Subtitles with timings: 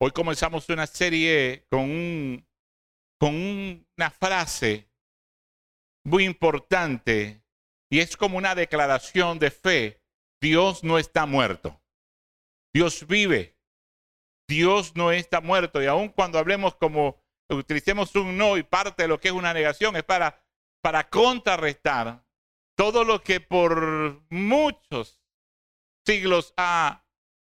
[0.00, 2.46] Hoy comenzamos una serie con, un,
[3.18, 4.88] con una frase
[6.04, 7.42] muy importante
[7.90, 10.00] y es como una declaración de fe.
[10.40, 11.80] Dios no está muerto.
[12.72, 13.58] Dios vive.
[14.48, 15.82] Dios no está muerto.
[15.82, 19.52] Y aun cuando hablemos como utilicemos un no y parte de lo que es una
[19.52, 20.40] negación, es para,
[20.80, 22.24] para contrarrestar
[22.76, 25.20] todo lo que por muchos
[26.06, 27.04] siglos ha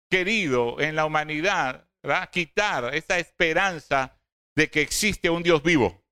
[0.10, 1.88] querido en la humanidad,
[2.32, 4.20] quitar esa esperanza
[4.56, 6.04] de que existe un Dios vivo,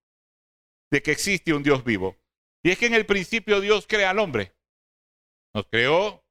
[0.91, 2.17] de que existe un Dios vivo.
[2.63, 4.55] Y es que en el principio Dios crea al hombre.
[5.53, 6.23] Nos creó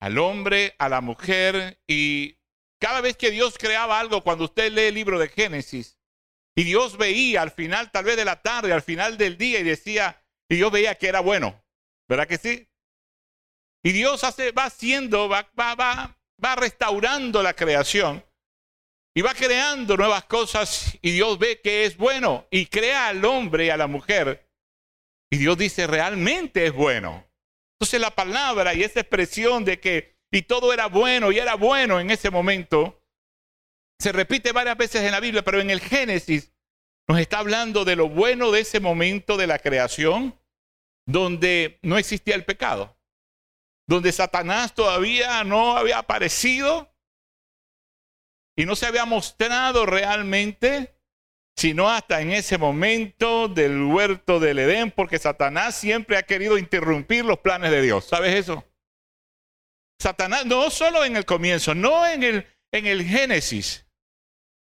[0.00, 2.36] al hombre, a la mujer, y
[2.80, 5.98] cada vez que Dios creaba algo, cuando usted lee el libro de Génesis,
[6.56, 9.62] y Dios veía al final, tal vez de la tarde, al final del día, y
[9.62, 11.64] decía, y yo veía que era bueno,
[12.08, 12.68] ¿verdad que sí?
[13.84, 18.24] Y Dios hace, va haciendo, va, va, va, va restaurando la creación
[19.14, 23.66] y va creando nuevas cosas y Dios ve que es bueno y crea al hombre
[23.66, 24.48] y a la mujer.
[25.30, 27.26] Y Dios dice, realmente es bueno.
[27.78, 32.00] Entonces la palabra y esa expresión de que y todo era bueno y era bueno
[32.00, 33.04] en ese momento,
[33.98, 36.52] se repite varias veces en la Biblia, pero en el Génesis
[37.06, 40.38] nos está hablando de lo bueno de ese momento de la creación,
[41.06, 42.96] donde no existía el pecado,
[43.86, 46.91] donde Satanás todavía no había aparecido
[48.56, 50.94] y no se había mostrado realmente,
[51.56, 57.24] sino hasta en ese momento del huerto del Edén, porque Satanás siempre ha querido interrumpir
[57.24, 58.06] los planes de Dios.
[58.06, 58.64] ¿Sabes eso?
[60.00, 63.86] Satanás, no solo en el comienzo, no en el, en el Génesis,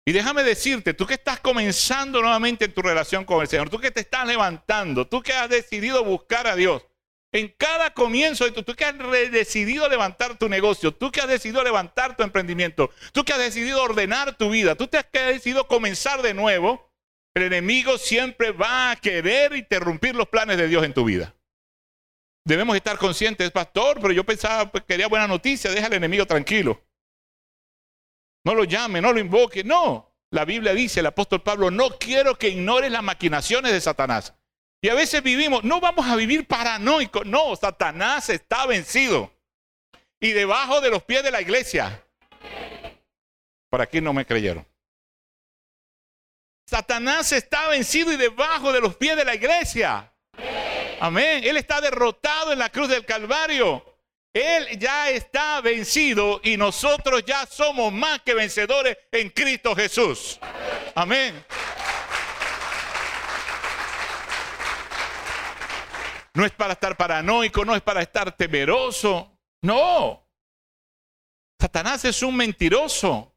[0.06, 3.80] y déjame decirte, tú que estás comenzando nuevamente en tu relación con el Señor, tú
[3.80, 6.88] que te estás levantando, tú que has decidido buscar a Dios,
[7.32, 8.98] en cada comienzo de tu, tú que has
[9.32, 13.82] decidido levantar tu negocio, tú que has decidido levantar tu emprendimiento, tú que has decidido
[13.82, 16.92] ordenar tu vida, tú que has decidido comenzar de nuevo,
[17.34, 21.34] el enemigo siempre va a querer interrumpir los planes de Dios en tu vida.
[22.44, 26.84] Debemos estar conscientes, pastor, pero yo pensaba, pues, quería buena noticia, deja al enemigo tranquilo.
[28.44, 29.64] No lo llame, no lo invoque.
[29.64, 34.34] No, la Biblia dice, el apóstol Pablo, no quiero que ignores las maquinaciones de Satanás.
[34.82, 37.26] Y a veces vivimos, no vamos a vivir paranoicos.
[37.26, 39.32] No, Satanás está vencido.
[40.20, 42.04] Y debajo de los pies de la iglesia.
[43.70, 44.66] Por aquí no me creyeron.
[46.66, 50.12] Satanás está vencido y debajo de los pies de la iglesia.
[51.00, 51.44] Amén.
[51.44, 53.86] Él está derrotado en la cruz del Calvario.
[54.34, 60.40] Él ya está vencido y nosotros ya somos más que vencedores en Cristo Jesús.
[60.96, 61.44] Amén.
[66.34, 69.38] No es para estar paranoico, no es para estar temeroso.
[69.62, 70.28] No.
[71.60, 73.36] Satanás es un mentiroso.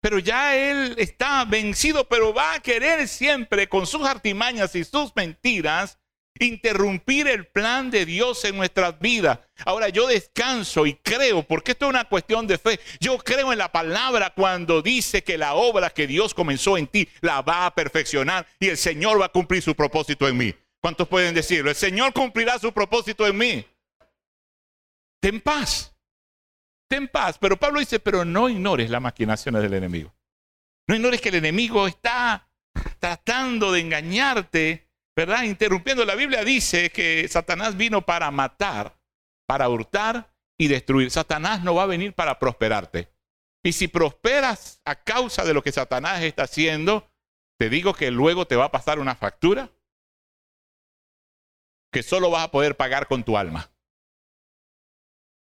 [0.00, 5.14] Pero ya él está vencido, pero va a querer siempre con sus artimañas y sus
[5.14, 5.98] mentiras
[6.40, 9.38] interrumpir el plan de Dios en nuestras vidas.
[9.64, 12.80] Ahora yo descanso y creo, porque esto es una cuestión de fe.
[13.00, 17.08] Yo creo en la palabra cuando dice que la obra que Dios comenzó en ti
[17.20, 20.54] la va a perfeccionar y el Señor va a cumplir su propósito en mí.
[20.82, 21.70] ¿Cuántos pueden decirlo?
[21.70, 23.66] El Señor cumplirá su propósito en mí.
[25.20, 25.94] Ten paz.
[26.88, 27.38] Ten paz.
[27.38, 30.12] Pero Pablo dice, pero no ignores las maquinaciones del enemigo.
[30.88, 32.48] No ignores que el enemigo está
[32.98, 35.42] tratando de engañarte ¿verdad?
[35.44, 38.96] Interrumpiendo, la Biblia dice que Satanás vino para matar,
[39.46, 41.10] para hurtar y destruir.
[41.10, 43.12] Satanás no va a venir para prosperarte.
[43.62, 47.08] Y si prosperas a causa de lo que Satanás está haciendo,
[47.58, 49.70] te digo que luego te va a pasar una factura
[51.92, 53.70] que solo vas a poder pagar con tu alma,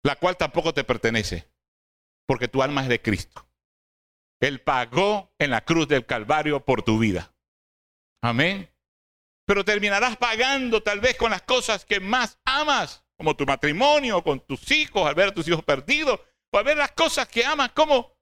[0.02, 1.48] la cual tampoco te pertenece,
[2.26, 3.46] porque tu alma es de Cristo.
[4.40, 7.32] Él pagó en la cruz del Calvario por tu vida.
[8.22, 8.72] Amén
[9.46, 14.40] pero terminarás pagando tal vez con las cosas que más amas, como tu matrimonio, con
[14.40, 17.72] tus hijos, al ver a tus hijos perdidos, o al ver las cosas que amas,
[17.72, 18.16] como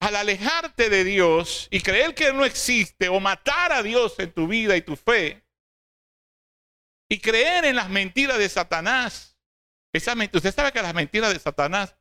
[0.00, 4.46] al alejarte de Dios y creer que no existe, o matar a Dios en tu
[4.46, 5.41] vida y tu fe,
[7.12, 9.36] y creer en las mentiras de Satanás.
[9.92, 11.94] usted sabe que las mentiras de Satanás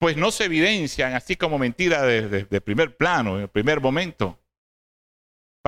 [0.00, 4.40] pues no se evidencian así como mentiras de, de primer plano, en el primer momento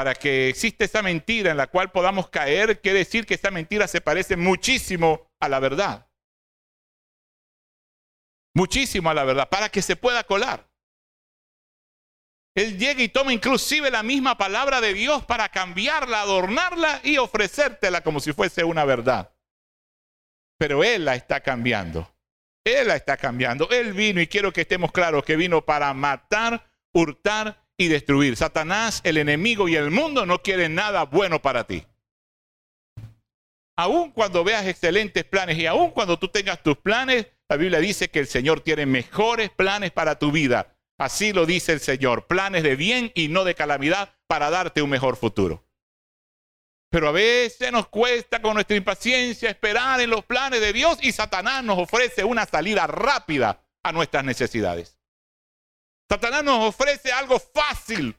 [0.00, 3.86] para que exista esa mentira en la cual podamos caer, quiere decir que esa mentira
[3.86, 6.08] se parece muchísimo a la verdad.
[8.54, 10.69] Muchísimo a la verdad, para que se pueda colar.
[12.60, 18.02] Él llega y toma inclusive la misma palabra de Dios para cambiarla, adornarla y ofrecértela
[18.02, 19.32] como si fuese una verdad.
[20.58, 22.14] Pero Él la está cambiando.
[22.62, 23.70] Él la está cambiando.
[23.70, 28.36] Él vino y quiero que estemos claros que vino para matar, hurtar y destruir.
[28.36, 31.86] Satanás, el enemigo y el mundo no quieren nada bueno para ti.
[33.74, 38.10] Aun cuando veas excelentes planes y aun cuando tú tengas tus planes, la Biblia dice
[38.10, 40.76] que el Señor tiene mejores planes para tu vida.
[41.00, 44.90] Así lo dice el Señor, planes de bien y no de calamidad para darte un
[44.90, 45.66] mejor futuro.
[46.90, 51.12] Pero a veces nos cuesta con nuestra impaciencia esperar en los planes de Dios y
[51.12, 54.98] Satanás nos ofrece una salida rápida a nuestras necesidades.
[56.06, 58.14] Satanás nos ofrece algo fácil.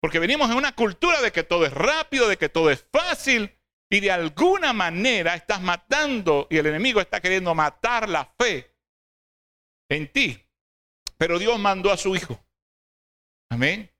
[0.00, 3.58] Porque venimos en una cultura de que todo es rápido, de que todo es fácil.
[3.90, 8.72] Y de alguna manera estás matando y el enemigo está queriendo matar la fe
[9.88, 10.45] en ti.
[11.18, 12.38] Pero Dios mandó a su Hijo.
[13.50, 13.90] Amén.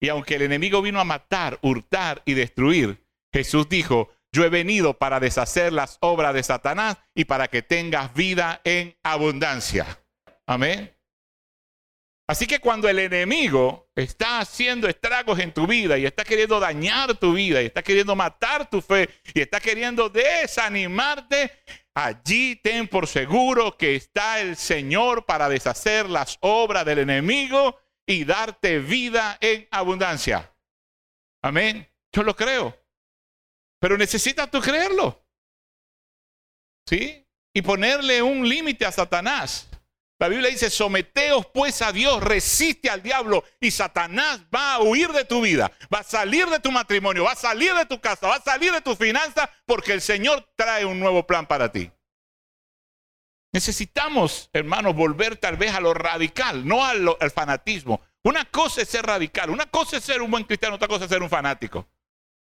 [0.00, 4.98] Y aunque el enemigo vino a matar, hurtar y destruir, Jesús dijo, yo he venido
[4.98, 9.86] para deshacer las obras de Satanás y para que tengas vida en abundancia.
[10.46, 10.94] Amén.
[12.26, 17.14] Así que cuando el enemigo está haciendo estragos en tu vida y está queriendo dañar
[17.14, 21.50] tu vida y está queriendo matar tu fe y está queriendo desanimarte,
[21.94, 28.24] allí ten por seguro que está el Señor para deshacer las obras del enemigo y
[28.24, 30.52] darte vida en abundancia.
[31.42, 31.88] Amén.
[32.12, 32.78] Yo lo creo.
[33.80, 35.24] Pero necesitas tú creerlo.
[36.86, 37.26] ¿Sí?
[37.54, 39.68] Y ponerle un límite a Satanás.
[40.18, 45.10] La Biblia dice, someteos pues a Dios, resiste al diablo y Satanás va a huir
[45.10, 48.28] de tu vida, va a salir de tu matrimonio, va a salir de tu casa,
[48.28, 51.90] va a salir de tu finanza porque el Señor trae un nuevo plan para ti.
[53.52, 58.00] Necesitamos, hermanos, volver tal vez a lo radical, no al, fanatismo.
[58.22, 61.10] Una cosa es ser radical, una cosa es ser un buen cristiano, otra cosa es
[61.10, 61.88] ser un fanático.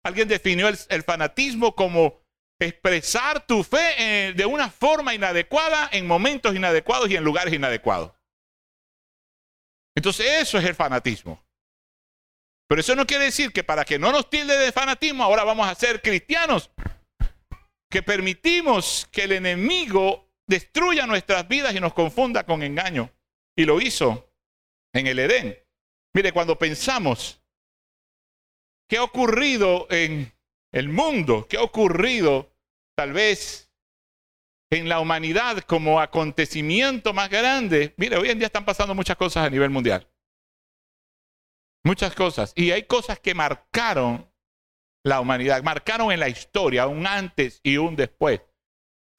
[0.03, 2.26] Alguien definió el fanatismo como
[2.59, 8.13] expresar tu fe eh, de una forma inadecuada en momentos inadecuados y en lugares inadecuados.
[9.95, 11.43] Entonces eso es el fanatismo.
[12.67, 15.67] Pero eso no quiere decir que para que no nos tilde de fanatismo ahora vamos
[15.67, 16.69] a ser cristianos
[17.89, 23.09] que permitimos que el enemigo destruya nuestras vidas y nos confunda con engaño.
[23.55, 24.31] Y lo hizo
[24.93, 25.57] en el Edén.
[26.13, 27.41] Mire, cuando pensamos
[28.87, 30.33] qué ha ocurrido en
[30.77, 32.53] el mundo, qué ha ocurrido
[32.95, 33.71] tal vez
[34.71, 37.93] en la humanidad como acontecimiento más grande.
[37.97, 40.07] Mire, hoy en día están pasando muchas cosas a nivel mundial.
[41.83, 42.53] Muchas cosas.
[42.55, 44.31] Y hay cosas que marcaron
[45.03, 48.41] la humanidad, marcaron en la historia un antes y un después,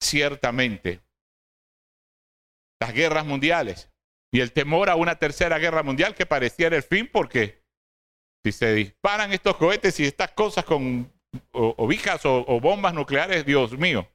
[0.01, 1.01] ciertamente.
[2.79, 3.91] Las guerras mundiales
[4.31, 7.65] y el temor a una tercera guerra mundial que pareciera el fin porque
[8.45, 11.11] si se disparan estos cohetes y estas cosas con
[11.51, 14.07] o, vijas o, bombas nucleares, Dios mío.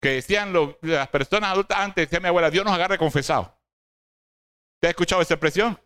[0.00, 0.52] Que decían
[0.82, 3.58] las personas adultas antes, decía mi abuela, Dios nos agarre confesado.
[4.80, 5.80] ¿Te has escuchado esa expresión?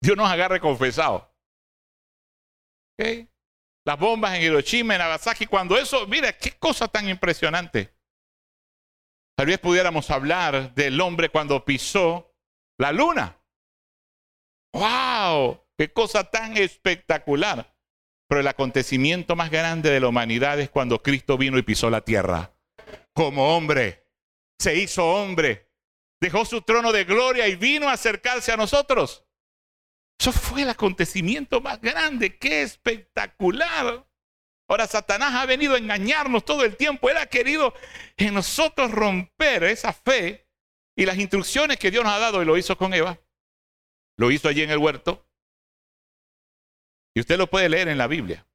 [0.00, 1.32] Dios nos agarre confesado.
[2.98, 7.94] Las bombas en Hiroshima, en Nagasaki, cuando eso, mira, qué cosa tan impresionante.
[9.36, 12.34] Tal vez pudiéramos hablar del hombre cuando pisó
[12.78, 13.38] la luna.
[14.72, 15.62] ¡Wow!
[15.76, 17.75] ¡Qué cosa tan espectacular!
[18.28, 22.00] Pero el acontecimiento más grande de la humanidad es cuando Cristo vino y pisó la
[22.00, 22.52] tierra.
[23.12, 24.04] Como hombre,
[24.58, 25.70] se hizo hombre,
[26.20, 29.24] dejó su trono de gloria y vino a acercarse a nosotros.
[30.18, 32.36] Eso fue el acontecimiento más grande.
[32.36, 34.06] ¡Qué espectacular!
[34.68, 37.08] Ahora Satanás ha venido a engañarnos todo el tiempo.
[37.08, 37.74] Él ha querido
[38.16, 40.48] en nosotros romper esa fe
[40.96, 43.20] y las instrucciones que Dios nos ha dado y lo hizo con Eva.
[44.16, 45.24] Lo hizo allí en el huerto.
[47.16, 48.46] Y usted lo puede leer en la Biblia.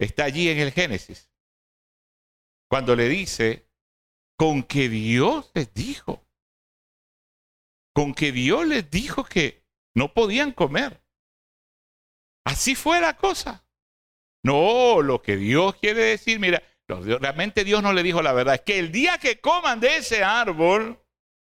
[0.00, 1.30] Está allí en el Génesis.
[2.68, 3.70] Cuando le dice,
[4.36, 6.26] con que Dios les dijo,
[7.94, 9.64] con que Dios les dijo que
[9.94, 11.00] no podían comer.
[12.44, 13.68] Así fue la cosa.
[14.44, 18.62] No, lo que Dios quiere decir, mira, realmente Dios no le dijo la verdad, es
[18.62, 21.00] que el día que coman de ese árbol,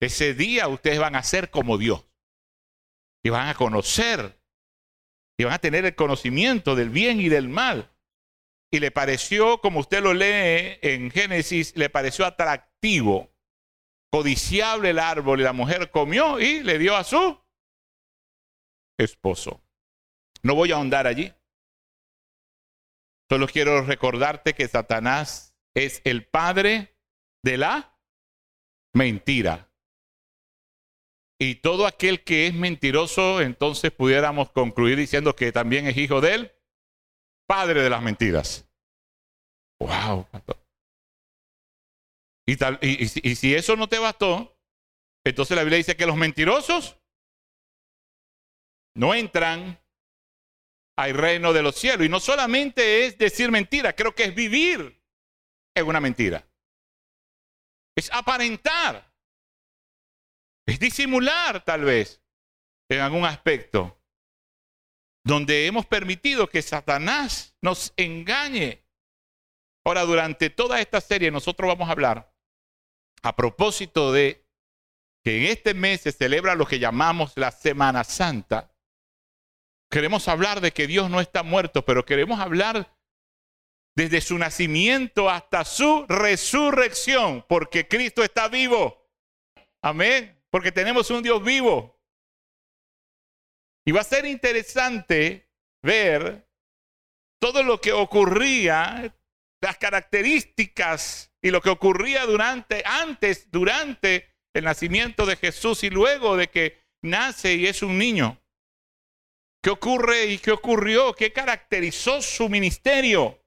[0.02, 2.08] ese día ustedes van a ser como Dios.
[3.24, 4.38] Y van a conocer
[5.39, 7.89] y van a tener el conocimiento del bien y del mal.
[8.72, 13.34] Y le pareció, como usted lo lee en Génesis, le pareció atractivo,
[14.12, 17.41] codiciable el árbol y la mujer comió y le dio a su
[18.98, 19.63] esposo.
[20.43, 21.34] No voy a ahondar allí.
[23.29, 26.98] Solo quiero recordarte que Satanás es el padre
[27.43, 27.98] de la
[28.93, 29.69] mentira.
[31.41, 36.36] Y todo aquel que es mentiroso, entonces pudiéramos concluir diciendo que también es hijo de
[36.36, 36.51] él,
[37.48, 38.69] padre de las mentiras.
[39.79, 40.27] Wow,
[42.46, 44.60] Y, tal, y, y si eso no te bastó,
[45.24, 46.98] entonces la Biblia dice que los mentirosos
[48.96, 49.79] no entran
[50.98, 52.05] al reino de los cielos.
[52.05, 55.01] Y no solamente es decir mentira, creo que es vivir
[55.74, 56.46] en una mentira.
[57.96, 59.09] Es aparentar.
[60.70, 62.22] Es disimular tal vez
[62.92, 64.00] en algún aspecto
[65.26, 68.86] donde hemos permitido que Satanás nos engañe.
[69.84, 72.32] Ahora, durante toda esta serie nosotros vamos a hablar
[73.24, 74.46] a propósito de
[75.24, 78.72] que en este mes se celebra lo que llamamos la Semana Santa.
[79.90, 82.96] Queremos hablar de que Dios no está muerto, pero queremos hablar
[83.96, 89.10] desde su nacimiento hasta su resurrección, porque Cristo está vivo.
[89.82, 90.38] Amén.
[90.51, 92.00] Porque tenemos un Dios vivo.
[93.86, 95.50] Y va a ser interesante
[95.82, 96.48] ver
[97.39, 99.15] todo lo que ocurría,
[99.62, 106.36] las características y lo que ocurría durante, antes, durante el nacimiento de Jesús y luego
[106.36, 108.41] de que nace y es un niño.
[109.62, 111.13] ¿Qué ocurre y qué ocurrió?
[111.13, 113.44] ¿Qué caracterizó su ministerio?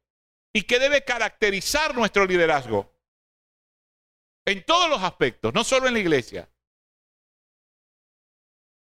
[0.55, 2.93] ¿Y qué debe caracterizar nuestro liderazgo?
[4.45, 6.52] En todos los aspectos, no solo en la iglesia.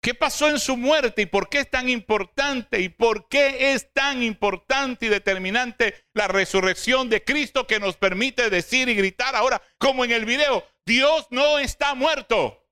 [0.08, 3.92] ¿Qué pasó en su muerte y por qué es tan importante y por qué es
[3.92, 9.62] tan importante y determinante la resurrección de Cristo que nos permite decir y gritar ahora,
[9.78, 12.66] como en el video, Dios no está muerto.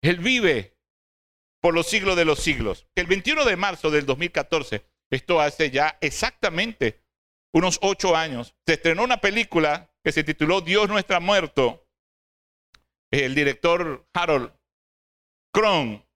[0.00, 0.78] Él vive
[1.60, 2.86] por los siglos de los siglos.
[2.94, 7.02] El 21 de marzo del 2014, esto hace ya exactamente
[7.52, 11.88] unos ocho años, se estrenó una película que se tituló Dios no está muerto.
[13.10, 14.57] El director Harold
[15.58, 16.06] Cron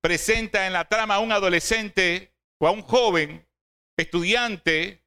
[0.00, 3.44] presenta en la trama a un adolescente o a un joven
[3.98, 5.04] estudiante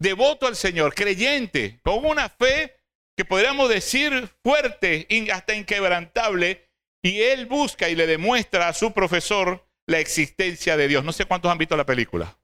[0.00, 2.76] devoto al Señor, creyente, con una fe
[3.16, 6.68] que podríamos decir fuerte hasta inquebrantable,
[7.04, 11.04] y él busca y le demuestra a su profesor la existencia de Dios.
[11.04, 12.36] No sé cuántos han visto la película.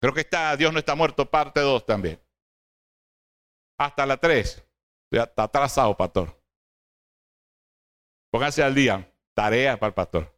[0.00, 2.18] Creo que está Dios no está muerto, parte 2 también.
[3.78, 4.64] Hasta la 3.
[5.10, 6.43] Ya está atrasado, pastor.
[8.34, 9.08] Pónganse al día.
[9.32, 10.36] Tarea para el pastor.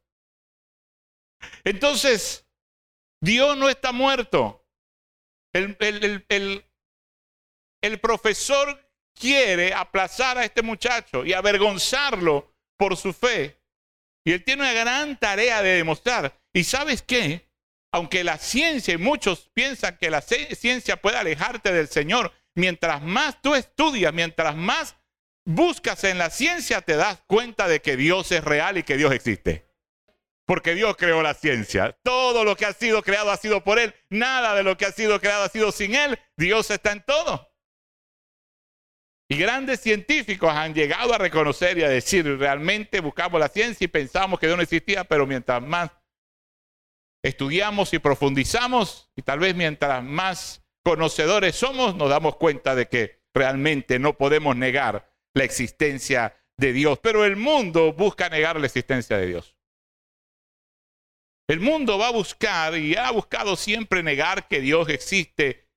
[1.65, 2.47] Entonces,
[3.23, 4.69] Dios no está muerto.
[5.55, 5.79] El,
[7.81, 8.87] el, profesor
[9.19, 13.63] quiere aplazar a este muchacho y avergonzarlo por su fe.
[14.27, 16.39] Y él tiene una gran tarea de demostrar.
[16.53, 17.49] ¿Y sabes qué?
[17.93, 23.41] Aunque la ciencia, y muchos piensan que la ciencia puede alejarte del Señor, mientras más
[23.41, 24.97] tú estudias, mientras más
[25.47, 29.13] buscas en la ciencia, te das cuenta de que Dios es real y que Dios
[29.13, 29.73] existe.
[30.45, 31.99] Porque Dios creó la ciencia.
[32.03, 33.95] Todo lo que ha sido creado ha sido por Él.
[34.11, 36.19] Nada de lo que ha sido creado ha sido sin Él.
[36.37, 37.51] Dios está en todo.
[39.29, 43.89] Y grandes científicos han llegado a reconocer y a decir, realmente buscamos la ciencia y
[43.89, 45.91] pensamos que Dios no existía, pero mientras más
[47.25, 53.21] estudiamos y profundizamos, y tal vez mientras más conocedores somos, nos damos cuenta de que
[53.35, 56.99] realmente no podemos negar la existencia de Dios.
[56.99, 59.55] Pero el mundo busca negar la existencia de Dios.
[61.49, 65.69] El mundo va a buscar y ha buscado siempre negar que Dios existe.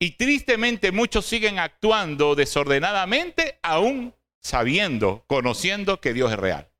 [0.00, 6.70] Y tristemente muchos siguen actuando desordenadamente aún sabiendo, conociendo que Dios es real.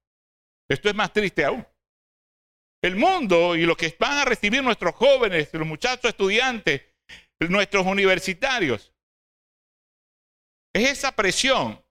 [0.71, 1.67] Esto es más triste aún.
[2.83, 6.83] El mundo y lo que van a recibir nuestros jóvenes, los muchachos estudiantes,
[7.41, 8.93] nuestros universitarios,
[10.73, 11.85] es esa presión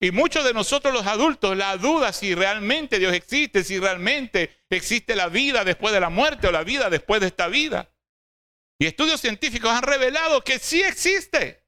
[0.00, 5.16] y muchos de nosotros los adultos, la duda si realmente Dios existe, si realmente existe
[5.16, 7.90] la vida después de la muerte o la vida después de esta vida.
[8.78, 11.64] Y estudios científicos han revelado que sí existe.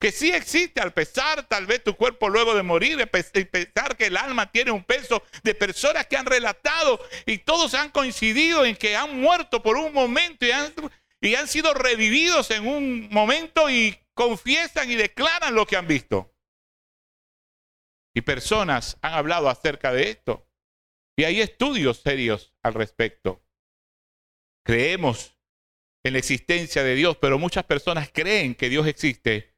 [0.00, 4.06] Que sí existe, al pesar tal vez tu cuerpo luego de morir, al pesar que
[4.06, 8.76] el alma tiene un peso de personas que han relatado y todos han coincidido en
[8.76, 10.72] que han muerto por un momento y han,
[11.20, 16.32] y han sido revividos en un momento y confiesan y declaran lo que han visto.
[18.18, 20.50] Y personas han hablado acerca de esto.
[21.16, 23.44] Y hay estudios serios al respecto.
[24.64, 25.38] Creemos
[26.02, 29.54] en la existencia de Dios, pero muchas personas creen que Dios existe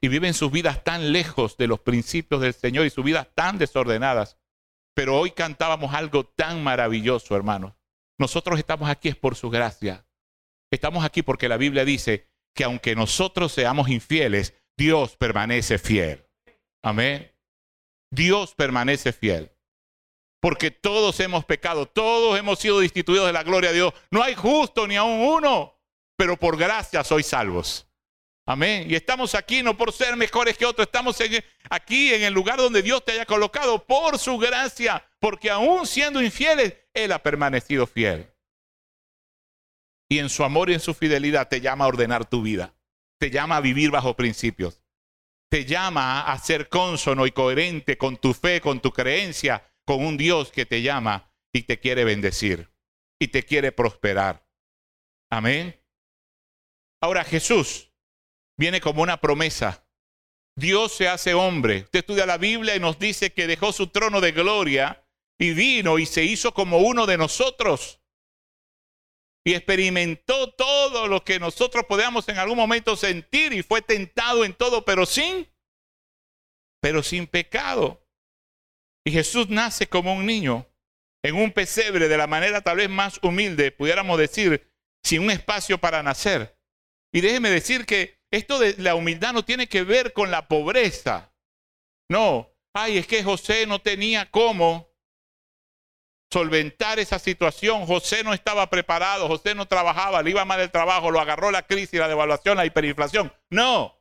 [0.00, 3.58] y viven sus vidas tan lejos de los principios del Señor y sus vidas tan
[3.58, 4.38] desordenadas.
[4.94, 7.74] Pero hoy cantábamos algo tan maravilloso, hermanos.
[8.16, 10.06] Nosotros estamos aquí es por su gracia.
[10.70, 16.24] Estamos aquí porque la Biblia dice que aunque nosotros seamos infieles, Dios permanece fiel.
[16.80, 17.28] Amén.
[18.10, 19.50] Dios permanece fiel.
[20.40, 23.94] Porque todos hemos pecado, todos hemos sido destituidos de la gloria de Dios.
[24.10, 25.78] No hay justo ni aún uno,
[26.16, 27.86] pero por gracia sois salvos.
[28.46, 28.90] Amén.
[28.90, 31.18] Y estamos aquí no por ser mejores que otros, estamos
[31.68, 36.22] aquí en el lugar donde Dios te haya colocado por su gracia, porque aún siendo
[36.22, 38.28] infieles, Él ha permanecido fiel.
[40.08, 42.74] Y en su amor y en su fidelidad te llama a ordenar tu vida,
[43.18, 44.79] te llama a vivir bajo principios,
[45.50, 50.16] te llama a ser consono y coherente con tu fe, con tu creencia, con un
[50.16, 52.70] Dios que te llama y te quiere bendecir
[53.18, 54.46] y te quiere prosperar.
[55.30, 55.76] Amén.
[57.02, 57.92] Ahora Jesús
[58.56, 59.86] viene como una promesa.
[60.56, 61.82] Dios se hace hombre.
[61.82, 65.04] Usted estudia la Biblia y nos dice que dejó su trono de gloria
[65.38, 67.99] y vino y se hizo como uno de nosotros.
[69.44, 74.52] Y experimentó todo lo que nosotros podíamos en algún momento sentir y fue tentado en
[74.52, 75.48] todo, pero sin,
[76.80, 78.06] pero sin pecado.
[79.04, 80.66] Y Jesús nace como un niño
[81.22, 84.70] en un pesebre de la manera tal vez más humilde, pudiéramos decir,
[85.02, 86.58] sin un espacio para nacer.
[87.12, 91.34] Y déjeme decir que esto de la humildad no tiene que ver con la pobreza.
[92.08, 94.89] No, ay, es que José no tenía cómo
[96.32, 97.86] solventar esa situación.
[97.86, 101.66] José no estaba preparado, José no trabajaba, le iba mal el trabajo, lo agarró la
[101.66, 103.32] crisis, la devaluación, la hiperinflación.
[103.50, 103.98] No.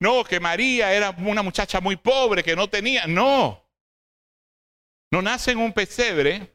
[0.00, 3.06] No, que María era una muchacha muy pobre, que no tenía.
[3.06, 3.64] No.
[5.10, 6.54] No nace en un pesebre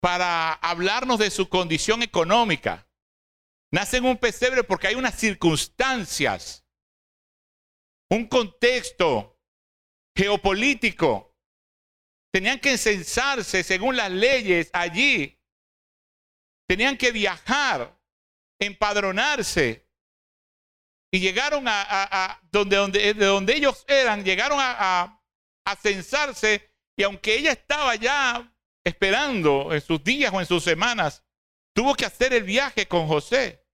[0.00, 2.86] para hablarnos de su condición económica.
[3.72, 6.64] Nace en un pesebre porque hay unas circunstancias,
[8.10, 9.40] un contexto
[10.14, 11.25] geopolítico.
[12.36, 15.40] Tenían que censarse según las leyes allí.
[16.68, 17.98] Tenían que viajar,
[18.60, 19.88] empadronarse.
[21.10, 25.18] Y llegaron a, donde, donde, de donde ellos eran, llegaron a,
[25.64, 26.70] a censarse.
[26.94, 31.24] Y aunque ella estaba ya esperando en sus días o en sus semanas,
[31.74, 33.66] tuvo que hacer el viaje con José.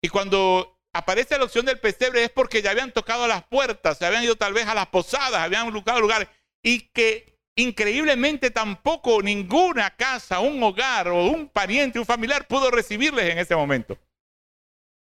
[0.00, 4.06] Y cuando aparece la opción del pesebre es porque ya habían tocado las puertas, se
[4.06, 6.28] habían ido tal vez a las posadas, habían buscado lugares
[6.62, 13.30] y que increíblemente tampoco ninguna casa, un hogar o un pariente, un familiar pudo recibirles
[13.30, 13.98] en ese momento.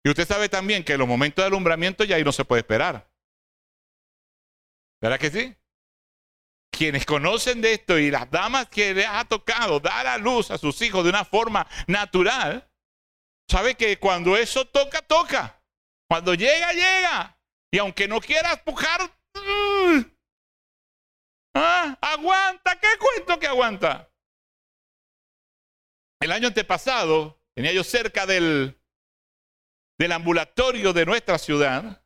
[0.04, 2.60] Y usted sabe también que en los momentos de alumbramiento ya ahí no se puede
[2.60, 3.10] esperar.
[5.00, 5.56] ¿Verdad que sí?
[6.78, 10.58] quienes conocen de esto y las damas que les ha tocado dar a luz a
[10.58, 12.70] sus hijos de una forma natural,
[13.50, 15.60] sabe que cuando eso toca, toca.
[16.08, 17.36] Cuando llega, llega.
[17.72, 19.00] Y aunque no quieras pujar,
[19.34, 20.00] mm,
[21.56, 22.78] ah, aguanta.
[22.78, 24.10] ¿Qué cuento que aguanta?
[26.20, 28.80] El año antepasado tenía yo cerca del,
[29.98, 32.04] del ambulatorio de nuestra ciudad,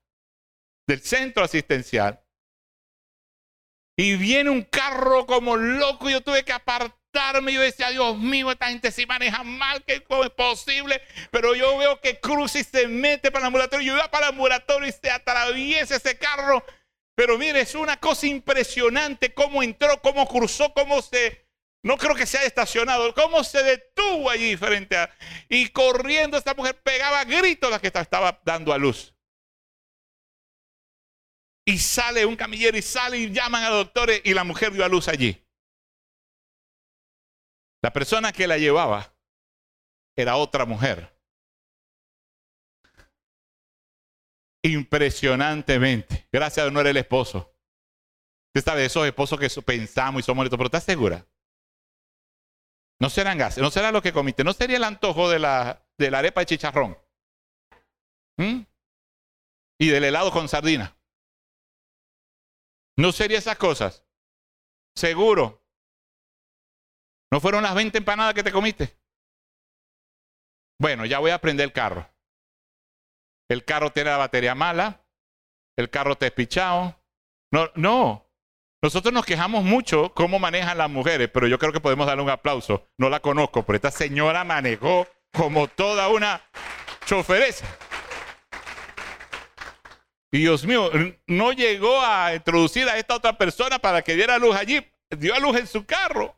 [0.87, 2.25] del centro asistencial,
[3.97, 7.53] y viene un carro como loco, yo tuve que apartarme.
[7.53, 11.03] Yo decía, Dios mío, esta gente sí maneja mal, que es posible.
[11.31, 13.87] Pero yo veo que cruza y se mete para el ambulatorio.
[13.87, 16.65] Yo iba para el ambulatorio y se atraviesa ese carro.
[17.15, 21.42] Pero mire, es una cosa impresionante cómo entró, cómo cruzó, cómo se...
[21.85, 25.11] No creo que se haya estacionado, cómo se detuvo allí frente a...
[25.49, 29.13] Y corriendo esta mujer pegaba gritos la que estaba dando a luz.
[31.65, 34.89] Y sale un camillero y sale y llaman a doctores y la mujer dio a
[34.89, 35.45] luz allí.
[37.83, 39.13] La persona que la llevaba
[40.17, 41.13] era otra mujer.
[44.63, 46.29] Impresionantemente.
[46.31, 47.53] Gracias a Dios no era el esposo.
[48.55, 51.27] Usted sabe, esos esposos que pensamos y somos listos, pero ¿estás segura?
[53.03, 56.09] No serán gases, no será lo que comiste, no sería el antojo de la, de
[56.09, 56.97] la arepa de chicharrón.
[58.37, 58.61] ¿Mm?
[59.81, 60.97] Y del helado con sardina.
[62.97, 64.05] ¿No sería esas cosas?
[64.95, 65.67] Seguro.
[67.33, 68.97] ¿No fueron las 20 empanadas que te comiste?
[70.79, 72.09] Bueno, ya voy a prender el carro.
[73.51, 75.05] El carro tiene la batería mala.
[75.77, 77.03] El carro te espichado.
[77.51, 78.32] No, no.
[78.83, 82.31] Nosotros nos quejamos mucho cómo manejan las mujeres, pero yo creo que podemos darle un
[82.31, 82.89] aplauso.
[82.99, 86.43] No la conozco, pero esta señora manejó como toda una
[87.07, 87.65] choferesa.
[90.33, 90.91] Y Dios mío,
[91.29, 94.85] no llegó a introducir a esta otra persona para que diera luz allí.
[95.11, 96.35] Dio a luz en su carro.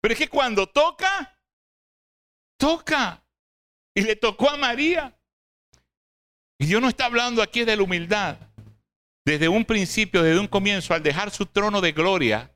[0.00, 1.36] Pero es que cuando toca,
[2.56, 3.22] toca.
[3.94, 5.14] Y le tocó a María.
[6.58, 8.38] Y Dios no está hablando aquí de la humildad.
[9.26, 12.54] Desde un principio, desde un comienzo, al dejar su trono de gloria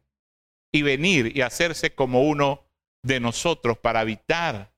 [0.73, 2.67] y venir y hacerse como uno
[3.03, 4.75] de nosotros para habitar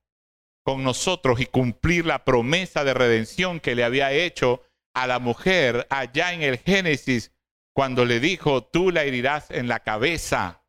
[0.63, 5.87] con nosotros y cumplir la promesa de redención que le había hecho a la mujer
[5.89, 7.33] allá en el Génesis
[7.73, 10.63] cuando le dijo, tú la herirás en la cabeza,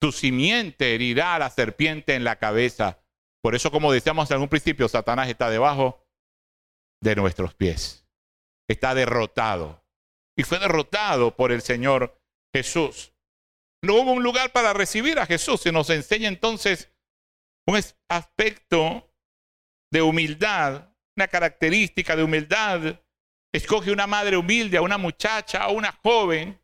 [0.00, 3.02] tu simiente herirá a la serpiente en la cabeza.
[3.42, 6.06] Por eso, como decíamos en un principio, Satanás está debajo
[7.00, 8.06] de nuestros pies.
[8.68, 9.82] Está derrotado.
[10.38, 12.16] Y fue derrotado por el Señor
[12.54, 13.12] Jesús.
[13.82, 15.60] No hubo un lugar para recibir a Jesús.
[15.60, 16.92] Se nos enseña entonces
[17.66, 19.12] un aspecto
[19.92, 23.00] de humildad, una característica de humildad.
[23.52, 26.60] Escoge una madre humilde, a una muchacha, a una joven,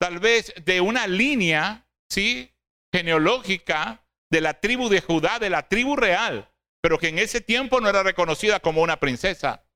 [0.00, 2.54] tal vez de una línea, ¿sí?
[2.90, 7.80] Genealógica de la tribu de Judá, de la tribu real, pero que en ese tiempo
[7.80, 9.66] no era reconocida como una princesa.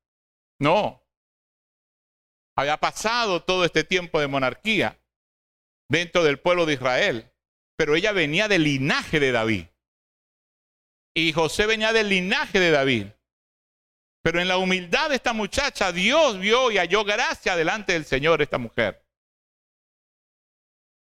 [0.59, 1.04] No.
[2.55, 4.99] Había pasado todo este tiempo de monarquía
[5.89, 7.31] dentro del pueblo de Israel,
[7.77, 9.65] pero ella venía del linaje de David.
[11.13, 13.07] Y José venía del linaje de David.
[14.23, 18.41] Pero en la humildad de esta muchacha, Dios vio y halló gracia delante del Señor
[18.41, 19.05] esta mujer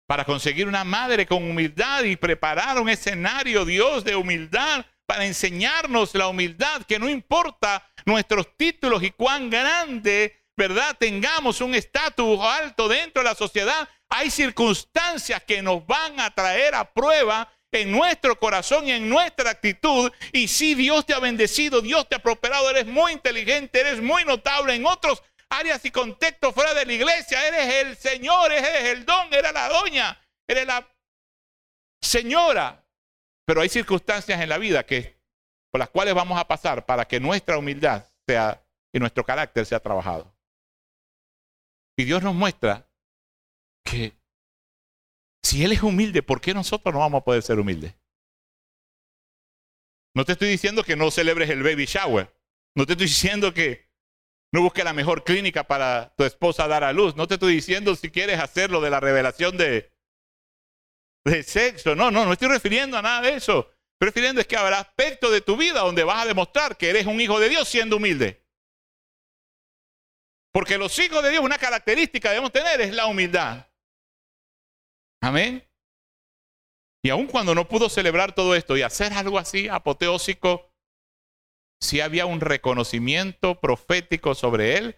[0.06, 6.14] para conseguir una madre con humildad y preparar un escenario, Dios, de humildad para enseñarnos
[6.14, 10.96] la humildad, que no importa nuestros títulos y cuán grande, ¿verdad?
[10.98, 16.74] Tengamos un estatus alto dentro de la sociedad, hay circunstancias que nos van a traer
[16.74, 20.10] a prueba en nuestro corazón y en nuestra actitud.
[20.32, 24.24] Y si Dios te ha bendecido, Dios te ha prosperado, eres muy inteligente, eres muy
[24.24, 27.46] notable en otros áreas y contextos fuera de la iglesia.
[27.46, 30.88] Eres el Señor, eres el don, eres la doña, eres la
[32.00, 32.84] señora.
[33.44, 35.20] Pero hay circunstancias en la vida que,
[35.70, 39.80] por las cuales vamos a pasar para que nuestra humildad sea y nuestro carácter sea
[39.80, 40.35] trabajado.
[41.96, 42.88] Y Dios nos muestra
[43.84, 44.12] que
[45.42, 47.94] si Él es humilde, ¿por qué nosotros no vamos a poder ser humildes?
[50.14, 52.34] No te estoy diciendo que no celebres el baby shower.
[52.74, 53.90] No te estoy diciendo que
[54.52, 57.16] no busques la mejor clínica para tu esposa dar a luz.
[57.16, 59.92] No te estoy diciendo si quieres hacerlo de la revelación de,
[61.24, 61.94] de sexo.
[61.94, 63.70] No, no, no estoy refiriendo a nada de eso.
[63.94, 67.06] Estoy refiriendo es que habrá aspectos de tu vida donde vas a demostrar que eres
[67.06, 68.45] un hijo de Dios siendo humilde.
[70.56, 73.66] Porque los hijos de Dios, una característica que debemos tener es la humildad.
[75.20, 75.62] Amén.
[77.04, 80.72] Y aun cuando no pudo celebrar todo esto y hacer algo así apoteósico,
[81.78, 84.96] si había un reconocimiento profético sobre él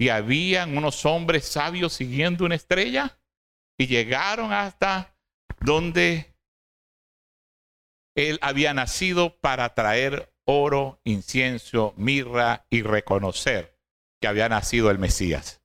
[0.00, 3.20] y habían unos hombres sabios siguiendo una estrella
[3.78, 5.18] y llegaron hasta
[5.60, 6.34] donde
[8.16, 13.73] él había nacido para traer oro, incienso, mirra y reconocer
[14.24, 15.62] que había nacido el Mesías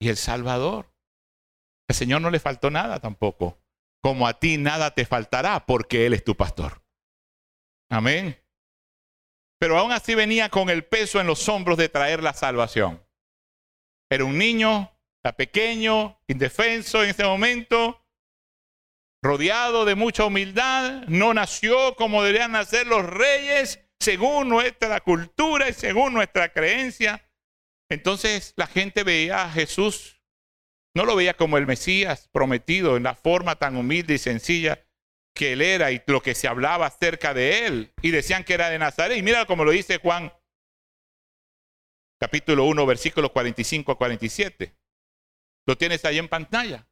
[0.00, 0.92] y el Salvador.
[1.88, 3.62] El Señor no le faltó nada tampoco,
[4.02, 6.82] como a ti nada te faltará porque Él es tu pastor.
[7.90, 8.40] Amén
[9.60, 13.04] pero aún así venía con el peso en los hombros de traer la salvación.
[14.10, 14.90] Era un niño,
[15.36, 18.02] pequeño, indefenso en ese momento,
[19.22, 25.74] rodeado de mucha humildad, no nació como deberían nacer los reyes, según nuestra cultura y
[25.74, 27.29] según nuestra creencia.
[27.90, 30.22] Entonces la gente veía a Jesús,
[30.94, 34.86] no lo veía como el Mesías prometido en la forma tan humilde y sencilla,
[35.34, 37.92] que él era y lo que se hablaba acerca de él.
[38.02, 39.18] Y decían que era de Nazaret.
[39.18, 40.32] Y mira como lo dice Juan,
[42.20, 44.74] capítulo 1, versículos 45 a 47.
[45.66, 46.86] Lo tienes ahí en pantalla.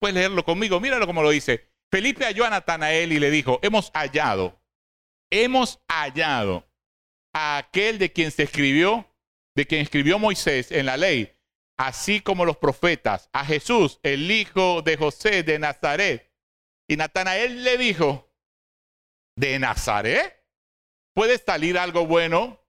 [0.00, 0.80] Puedes leerlo conmigo.
[0.80, 1.70] Míralo como lo dice.
[1.90, 4.60] Felipe halló a Natanael y le dijo, hemos hallado,
[5.30, 6.68] hemos hallado
[7.32, 9.13] a aquel de quien se escribió,
[9.54, 11.36] de quien escribió Moisés en la ley,
[11.76, 16.34] así como los profetas, a Jesús, el hijo de José de Nazaret
[16.88, 18.30] y Natanael le dijo,
[19.36, 20.44] ¿de Nazaret?
[21.14, 22.60] ¿Puede salir algo bueno?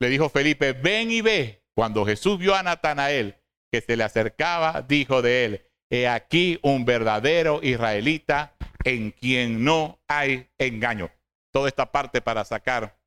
[0.00, 1.64] Le dijo Felipe, ven y ve.
[1.74, 3.36] Cuando Jesús vio a Natanael
[3.70, 10.00] que se le acercaba, dijo de él, he aquí un verdadero israelita en quien no
[10.08, 11.10] hay engaño.
[11.52, 12.98] Toda esta parte para sacar,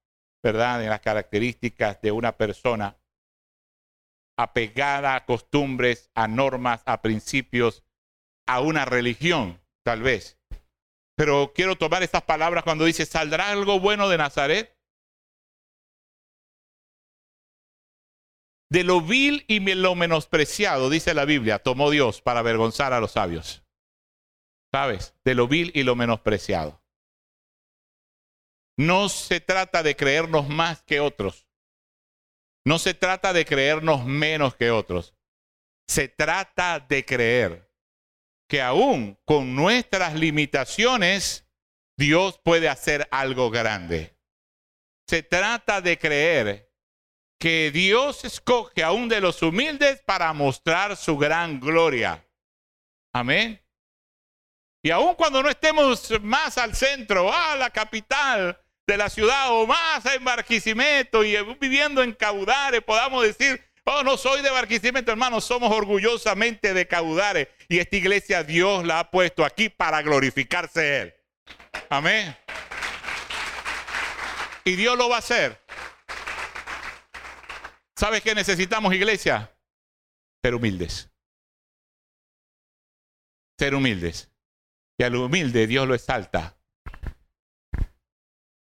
[0.43, 2.97] ¿verdad?, de las características de una persona
[4.37, 7.83] apegada a costumbres, a normas, a principios,
[8.47, 10.39] a una religión tal vez.
[11.15, 14.77] Pero quiero tomar estas palabras cuando dice, ¿saldrá algo bueno de Nazaret?
[18.71, 23.11] De lo vil y lo menospreciado, dice la Biblia, tomó Dios para avergonzar a los
[23.11, 23.63] sabios.
[24.71, 25.15] ¿Sabes?
[25.25, 26.79] De lo vil y lo menospreciado.
[28.79, 31.45] No se trata de creernos más que otros.
[32.65, 35.13] No se trata de creernos menos que otros.
[35.85, 37.69] Se trata de creer
[38.47, 41.45] que aún con nuestras limitaciones,
[41.97, 44.17] Dios puede hacer algo grande.
[45.09, 46.73] Se trata de creer
[47.37, 52.25] que Dios escoge aún de los humildes para mostrar su gran gloria.
[53.11, 53.61] Amén.
[54.81, 58.57] Y aun cuando no estemos más al centro, a la capital
[58.89, 64.17] de la ciudad o más en Barquisimeto y viviendo en Caudares, podamos decir, oh, no
[64.17, 67.47] soy de Barquisimeto, hermanos, somos orgullosamente de Caudares.
[67.67, 71.13] Y esta iglesia Dios la ha puesto aquí para glorificarse Él.
[71.89, 72.35] Amén.
[74.65, 75.61] Y Dios lo va a hacer.
[77.95, 79.53] ¿Sabes qué necesitamos, iglesia?
[80.43, 81.11] Ser humildes.
[83.59, 84.31] Ser humildes.
[84.97, 86.58] Y al humilde Dios lo exalta.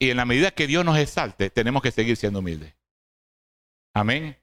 [0.02, 2.74] Y en la medida que Dios nos exalte, tenemos que seguir siendo humildes.
[3.94, 4.36] Amén.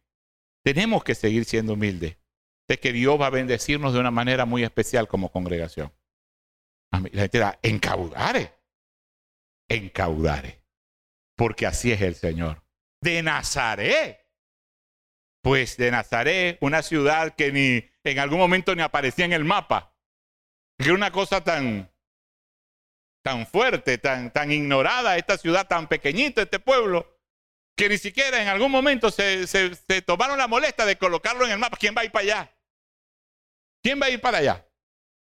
[0.64, 2.16] Tenemos que seguir siendo humildes.
[2.70, 5.92] De que Dios va a bendecirnos de una manera muy especial como congregación.
[6.94, 8.54] La gente dirá, encaudare.
[9.68, 10.64] Encaudare.
[11.36, 12.64] Porque así es el Señor.
[13.02, 14.26] De Nazaret
[15.42, 19.94] pues de Nazaret, una ciudad que ni en algún momento ni aparecía en el mapa.
[20.78, 21.92] Que una cosa tan,
[23.30, 27.16] tan fuerte, tan, tan ignorada, esta ciudad tan pequeñita, este pueblo,
[27.78, 31.60] que ni siquiera en algún momento se, se, tomaron la molestia de colocarlo en el
[31.60, 31.78] mapa.
[31.78, 32.58] ¿Quién va a ir para allá?
[33.84, 34.66] ¿Quién va a ir para allá?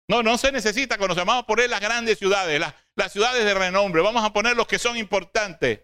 [0.08, 3.44] No, no se necesita cuando se vamos a poner las grandes ciudades, las, las ciudades
[3.44, 4.02] de renombre.
[4.02, 5.80] Vamos a poner los que son importantes.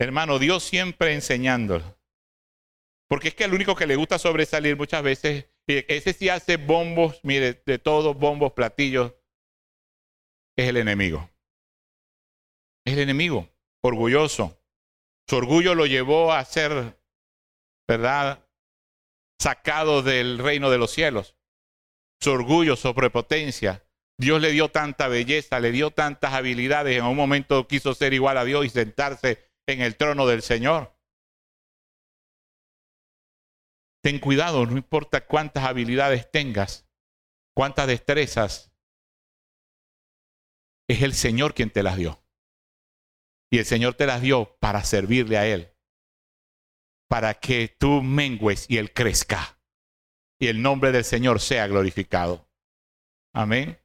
[0.00, 1.96] Hermano, Dios siempre enseñando
[3.12, 7.20] porque es que el único que le gusta sobresalir muchas veces, ese sí hace bombos,
[7.22, 9.12] mire, de todos bombos, platillos,
[10.56, 11.30] es el enemigo.
[12.84, 13.48] Es el enemigo,
[13.82, 14.58] orgulloso.
[15.28, 16.98] Su orgullo lo llevó a ser,
[17.88, 18.44] ¿verdad?
[19.40, 21.36] Sacado del reino de los cielos.
[22.20, 23.84] Su orgullo, su prepotencia.
[24.18, 26.96] Dios le dio tanta belleza, le dio tantas habilidades.
[26.96, 30.94] En un momento quiso ser igual a Dios y sentarse en el trono del Señor.
[34.02, 36.88] Ten cuidado, no importa cuántas habilidades tengas,
[37.54, 38.71] cuántas destrezas,
[40.92, 42.22] es el Señor quien te las dio.
[43.50, 45.72] Y el Señor te las dio para servirle a Él,
[47.08, 49.58] para que tú mengues y Él crezca
[50.42, 52.50] y el nombre del Señor sea glorificado.
[53.32, 53.78] Amén.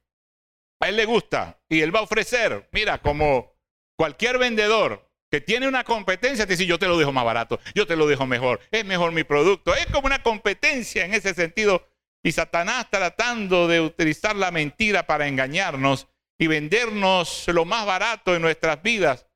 [0.80, 3.56] A Él le gusta y Él va a ofrecer, mira, como
[3.96, 7.86] cualquier vendedor, que tiene una competencia, te dice, yo te lo dejo más barato, yo
[7.86, 9.72] te lo dejo mejor, es mejor mi producto.
[9.72, 11.86] Es como una competencia en ese sentido.
[12.24, 18.42] Y Satanás tratando de utilizar la mentira para engañarnos y vendernos lo más barato en
[18.42, 19.26] nuestras vidas.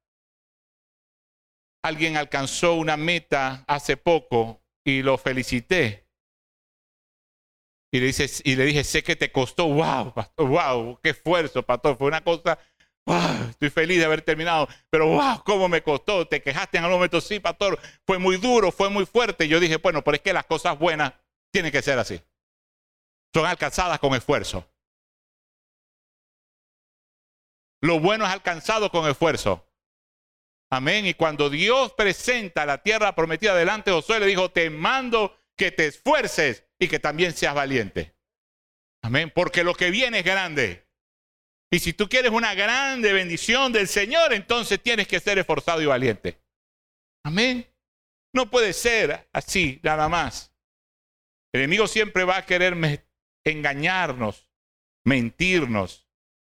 [1.85, 6.09] Alguien alcanzó una meta hace poco y lo felicité.
[7.95, 11.99] Y le, dice, y le dije, sé que te costó, wow, wow, qué esfuerzo, pastor.
[11.99, 12.59] Fue una cosa
[13.51, 16.27] estoy feliz de haber terminado, pero wow, cómo me costó.
[16.27, 19.49] Te quejaste en algún momento, sí, pastor, fue muy duro, fue muy fuerte.
[19.49, 21.13] Yo dije, bueno, pero es que las cosas buenas
[21.53, 22.21] tienen que ser así.
[23.35, 24.72] Son alcanzadas con esfuerzo.
[27.83, 29.69] Lo bueno es alcanzado con esfuerzo.
[30.71, 31.05] Amén.
[31.05, 35.71] Y cuando Dios presenta la tierra prometida delante de Josué, le dijo, te mando que
[35.71, 38.15] te esfuerces y que también seas valiente.
[39.03, 39.33] Amén.
[39.35, 40.87] Porque lo que viene es grande.
[41.71, 45.87] Y si tú quieres una grande bendición del Señor, entonces tienes que ser esforzado y
[45.87, 46.39] valiente.
[47.25, 47.67] Amén.
[48.33, 50.53] No puede ser así, nada más.
[51.53, 53.05] El enemigo siempre va a querer
[53.45, 54.49] engañarnos,
[55.05, 56.07] mentirnos,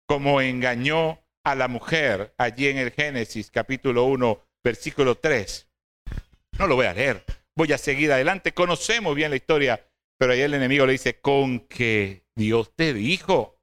[0.08, 5.70] como engañó a la mujer allí en el Génesis capítulo 1, versículo 3.
[6.58, 7.24] No lo voy a leer,
[7.56, 8.54] voy a seguir adelante.
[8.54, 13.60] Conocemos bien la historia, pero ahí el enemigo le dice, con que Dios te dijo.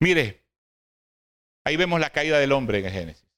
[0.00, 0.44] Mire,
[1.64, 3.28] ahí vemos la caída del hombre en el Génesis.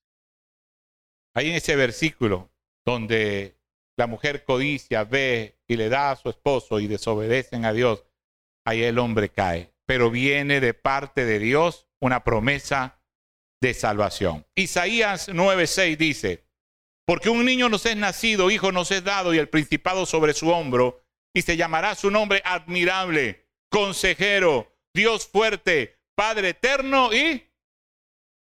[1.34, 2.50] Ahí en ese versículo
[2.84, 3.56] donde
[3.98, 8.06] la mujer codicia, ve y le da a su esposo y desobedecen a Dios,
[8.64, 9.75] ahí el hombre cae.
[9.86, 13.00] Pero viene de parte de Dios una promesa
[13.60, 14.46] de salvación.
[14.54, 16.46] Isaías 9:6 dice,
[17.06, 20.50] porque un niño nos es nacido, hijo nos es dado y el principado sobre su
[20.50, 27.46] hombro, y se llamará su nombre admirable, consejero, Dios fuerte, Padre eterno y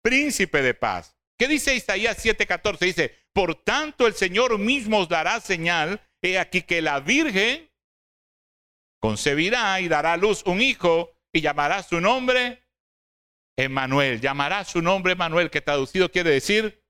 [0.02, 1.16] príncipe de paz.
[1.38, 2.80] ¿Qué dice Isaías 7:14?
[2.80, 7.70] Dice, por tanto el Señor mismo os dará señal, he aquí que la Virgen
[9.00, 12.64] concebirá y dará a luz un hijo y llamará su nombre
[13.58, 14.22] Emmanuel.
[14.22, 16.84] Llamará su nombre Emmanuel, que traducido quiere decir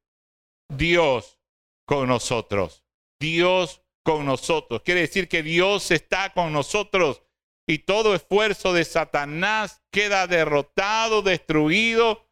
[0.69, 1.39] Dios
[1.85, 2.85] con nosotros.
[3.19, 4.81] Dios con nosotros.
[4.83, 7.21] Quiere decir que Dios está con nosotros
[7.67, 12.27] y todo esfuerzo de Satanás queda derrotado, destruido.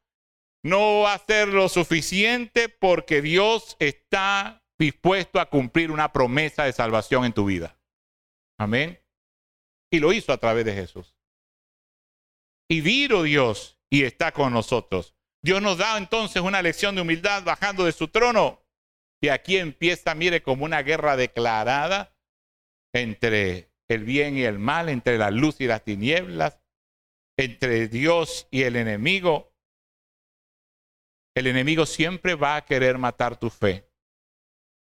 [0.64, 6.74] No va a ser lo suficiente porque Dios está dispuesto a cumplir una promesa de
[6.74, 7.80] salvación en tu vida.
[8.60, 9.00] Amén.
[9.92, 11.17] Y lo hizo a través de Jesús.
[12.70, 15.16] Y vino Dios y está con nosotros.
[15.42, 18.64] Dios nos da entonces una lección de humildad bajando de su trono.
[19.22, 22.16] Y aquí empieza, mire, como una guerra declarada
[22.94, 26.60] entre el bien y el mal, entre la luz y las tinieblas,
[27.38, 29.54] entre Dios y el enemigo.
[31.36, 33.90] El enemigo siempre va a querer matar tu fe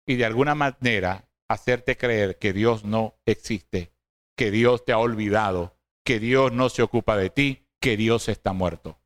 [0.08, 3.94] y de alguna manera hacerte creer que Dios no existe,
[4.36, 8.54] que Dios te ha olvidado, que Dios no se ocupa de ti, que Dios está
[8.54, 9.00] muerto.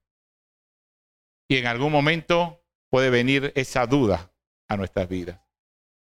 [1.48, 4.34] Y en algún momento puede venir esa duda
[4.68, 5.40] a nuestras vidas.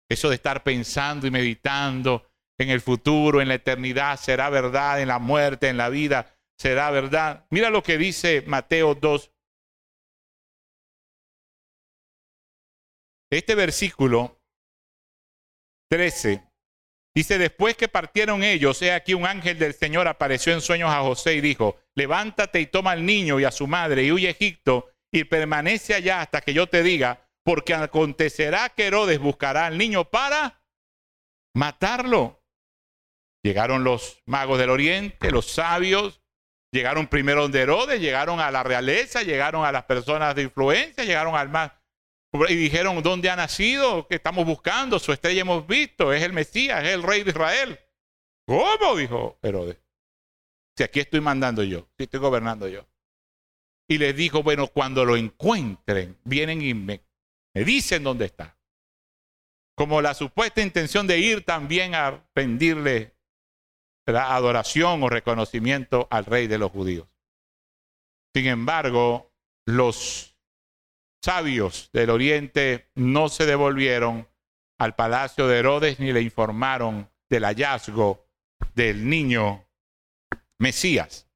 [0.10, 5.08] Eso de estar pensando y meditando en el futuro, en la eternidad, será verdad, en
[5.08, 7.46] la muerte, en la vida, será verdad.
[7.50, 9.32] Mira lo que dice Mateo 2.
[13.32, 14.40] Este versículo
[15.90, 16.53] 13
[17.16, 21.02] dice, después que partieron ellos, he aquí un ángel del Señor apareció en sueños a
[21.02, 24.32] José y dijo, levántate y toma al niño y a su madre y huye a
[24.32, 29.78] Egipto y permanece allá hasta que yo te diga, porque acontecerá que Herodes buscará al
[29.78, 30.64] niño para
[31.54, 32.44] matarlo.
[33.44, 36.22] Llegaron los magos del oriente, los sabios,
[36.72, 41.36] llegaron primero donde Herodes, llegaron a la realeza, llegaron a las personas de influencia, llegaron
[41.36, 41.72] al más
[42.50, 44.08] y dijeron, ¿dónde ha nacido?
[44.08, 47.80] Que estamos buscando, su estrella hemos visto, es el Mesías, es el rey de Israel.
[48.48, 48.96] ¿Cómo?
[48.96, 49.78] Dijo Herodes.
[50.76, 52.88] Si aquí estoy mandando yo, si estoy gobernando yo.
[53.88, 57.02] Y les dijo, bueno, cuando lo encuentren, vienen y me,
[57.54, 58.58] me dicen dónde está.
[59.76, 63.16] Como la supuesta intención de ir también a rendirle
[64.08, 67.08] la adoración o reconocimiento al rey de los judíos.
[68.34, 69.32] Sin embargo,
[69.66, 70.33] los
[71.24, 74.28] sabios del oriente no se devolvieron
[74.78, 78.28] al palacio de Herodes ni le informaron del hallazgo
[78.76, 79.66] del niño
[80.60, 81.30] Mesías.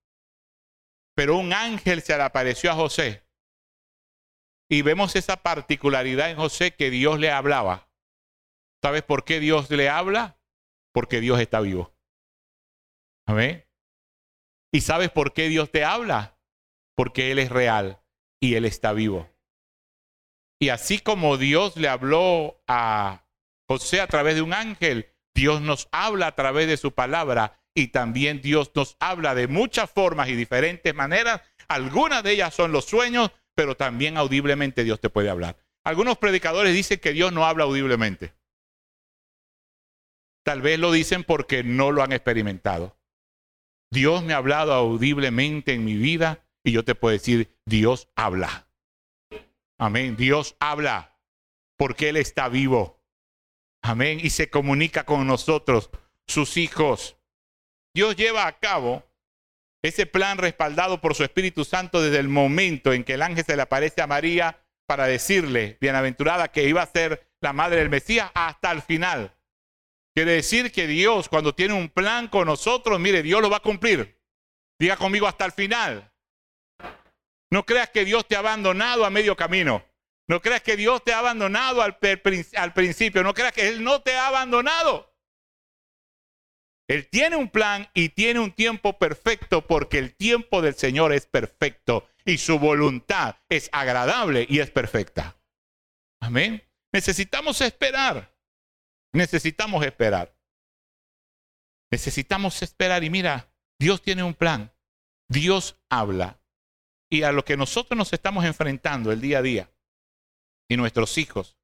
[1.16, 3.26] Pero un ángel se le apareció a José
[4.70, 7.90] y vemos esa particularidad en José que Dios le hablaba.
[8.84, 10.40] ¿Sabes por qué Dios le habla?
[10.94, 11.96] Porque Dios está vivo.
[13.26, 13.66] Amén.
[14.74, 16.38] ¿Y sabes por qué Dios te habla?
[16.96, 18.04] Porque Él es real
[18.42, 19.37] y Él está vivo.
[20.60, 23.26] Y así como Dios le habló a
[23.68, 27.90] José a través de un ángel, Dios nos habla a través de su palabra y
[27.90, 31.42] también Dios nos habla de muchas formas y diferentes maneras.
[31.68, 35.58] Algunas de ellas son los sueños, pero también audiblemente Dios te puede hablar.
[35.84, 38.34] Algunos predicadores dicen que Dios no habla audiblemente.
[40.44, 42.98] Tal vez lo dicen porque no lo han experimentado.
[43.92, 48.67] Dios me ha hablado audiblemente en mi vida y yo te puedo decir, Dios habla.
[49.78, 50.16] Amén.
[50.16, 51.20] Dios habla
[51.78, 53.04] porque Él está vivo.
[53.82, 54.20] Amén.
[54.22, 55.90] Y se comunica con nosotros,
[56.26, 57.18] sus hijos.
[57.94, 59.04] Dios lleva a cabo
[59.84, 63.56] ese plan respaldado por su Espíritu Santo desde el momento en que el ángel se
[63.56, 68.32] le aparece a María para decirle, bienaventurada, que iba a ser la madre del Mesías
[68.34, 69.36] hasta el final.
[70.16, 73.62] Quiere decir que Dios, cuando tiene un plan con nosotros, mire, Dios lo va a
[73.62, 74.20] cumplir.
[74.80, 76.12] Diga conmigo hasta el final.
[77.50, 79.86] No creas que Dios te ha abandonado a medio camino.
[80.28, 83.24] No creas que Dios te ha abandonado al, principio.
[83.24, 85.16] No creas que Él no te ha abandonado.
[86.90, 91.26] Él tiene un plan y tiene un tiempo perfecto porque el tiempo del Señor es
[91.26, 95.38] perfecto y su voluntad es agradable y es perfecta.
[96.22, 96.64] Amén.
[96.94, 98.34] Necesitamos esperar.
[99.14, 100.34] Necesitamos esperar.
[101.92, 104.74] Necesitamos esperar y mira, Dios tiene un plan.
[105.30, 106.40] Dios habla
[107.10, 109.72] y a lo que nosotros nos estamos enfrentando el día a día
[110.70, 111.58] y nuestros hijos,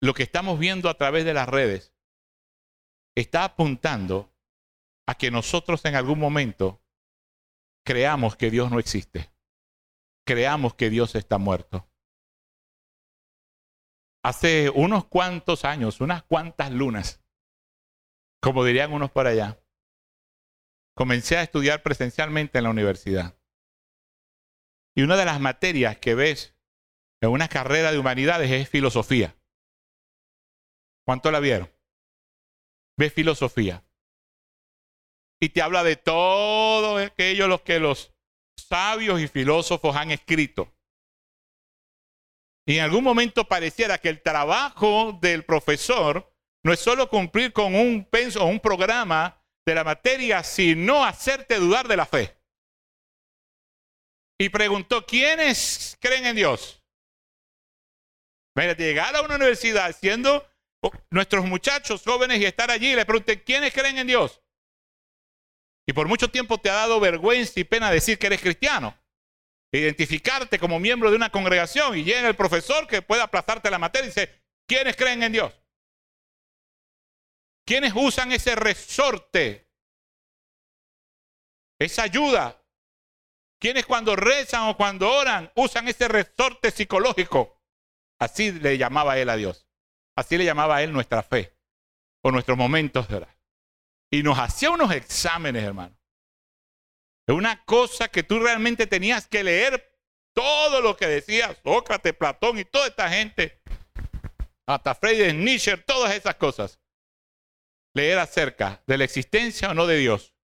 [0.00, 1.94] lo que estamos viendo a través de las redes,
[3.14, 4.34] está apuntando
[5.06, 6.82] a que nosotros en algún momento
[7.84, 9.30] creamos que Dios no existe,
[10.26, 11.88] creamos que Dios está muerto.
[14.24, 17.22] Hace unos cuantos años, unas cuantas lunas,
[18.42, 19.60] como dirían unos por allá,
[20.96, 23.36] comencé a estudiar presencialmente en la universidad.
[24.96, 26.56] Y una de las materias que ves
[27.20, 29.36] en una carrera de humanidades es filosofía.
[31.04, 31.70] ¿Cuánto la vieron?
[32.98, 33.84] Ves filosofía.
[35.38, 38.14] Y te habla de todo aquello los que los
[38.56, 40.72] sabios y filósofos han escrito.
[42.66, 47.74] Y en algún momento pareciera que el trabajo del profesor no es solo cumplir con
[47.74, 52.36] un penso o un programa de la materia, sino hacerte dudar de la fe
[54.38, 56.82] y preguntó, ¿quiénes creen en Dios?
[58.54, 60.46] Mira, llegar a una universidad siendo
[61.10, 64.40] nuestros muchachos jóvenes y estar allí, le pregunté, ¿quiénes creen en Dios?
[65.86, 68.96] Y por mucho tiempo te ha dado vergüenza y pena decir que eres cristiano.
[69.72, 74.06] Identificarte como miembro de una congregación y llega el profesor que puede aplazarte la materia
[74.06, 75.52] y dice, ¿quiénes creen en Dios?
[77.66, 79.68] ¿Quiénes usan ese resorte?
[81.78, 82.62] Esa ayuda.
[83.66, 87.60] ¿Quiénes cuando rezan o cuando oran usan ese resorte psicológico?
[88.16, 89.66] Así le llamaba él a Dios.
[90.14, 91.58] Así le llamaba a él nuestra fe
[92.22, 93.36] o nuestros momentos de orar.
[94.08, 95.98] Y nos hacía unos exámenes, hermano.
[97.26, 99.98] Es una cosa que tú realmente tenías que leer
[100.32, 103.60] todo lo que decía Sócrates, Platón y toda esta gente.
[104.64, 106.78] Hasta Friedrich Nietzsche, todas esas cosas.
[107.94, 110.35] Leer acerca de la existencia o no de Dios.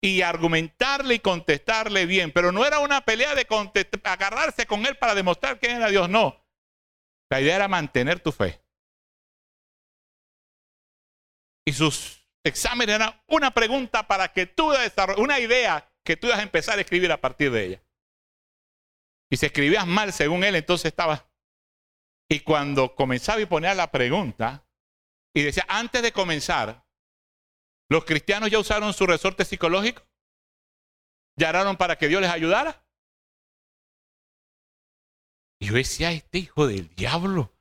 [0.00, 2.32] Y argumentarle y contestarle bien.
[2.32, 3.46] Pero no era una pelea de
[4.04, 6.08] agarrarse con él para demostrar quién era Dios.
[6.08, 6.44] No.
[7.30, 8.62] La idea era mantener tu fe.
[11.66, 16.38] Y sus exámenes eran una pregunta para que tú desarrolles, una idea que tú ibas
[16.38, 17.82] a empezar a escribir a partir de ella.
[19.30, 21.28] Y si escribías mal según él, entonces estaba.
[22.30, 24.66] Y cuando comenzaba y ponía la pregunta,
[25.34, 26.86] y decía, antes de comenzar,
[27.88, 30.02] ¿los cristianos ya usaron su resorte psicológico?
[31.36, 32.84] ¿Ya oraron para que Dios les ayudara?
[35.60, 37.52] Y yo decía, este hijo del diablo.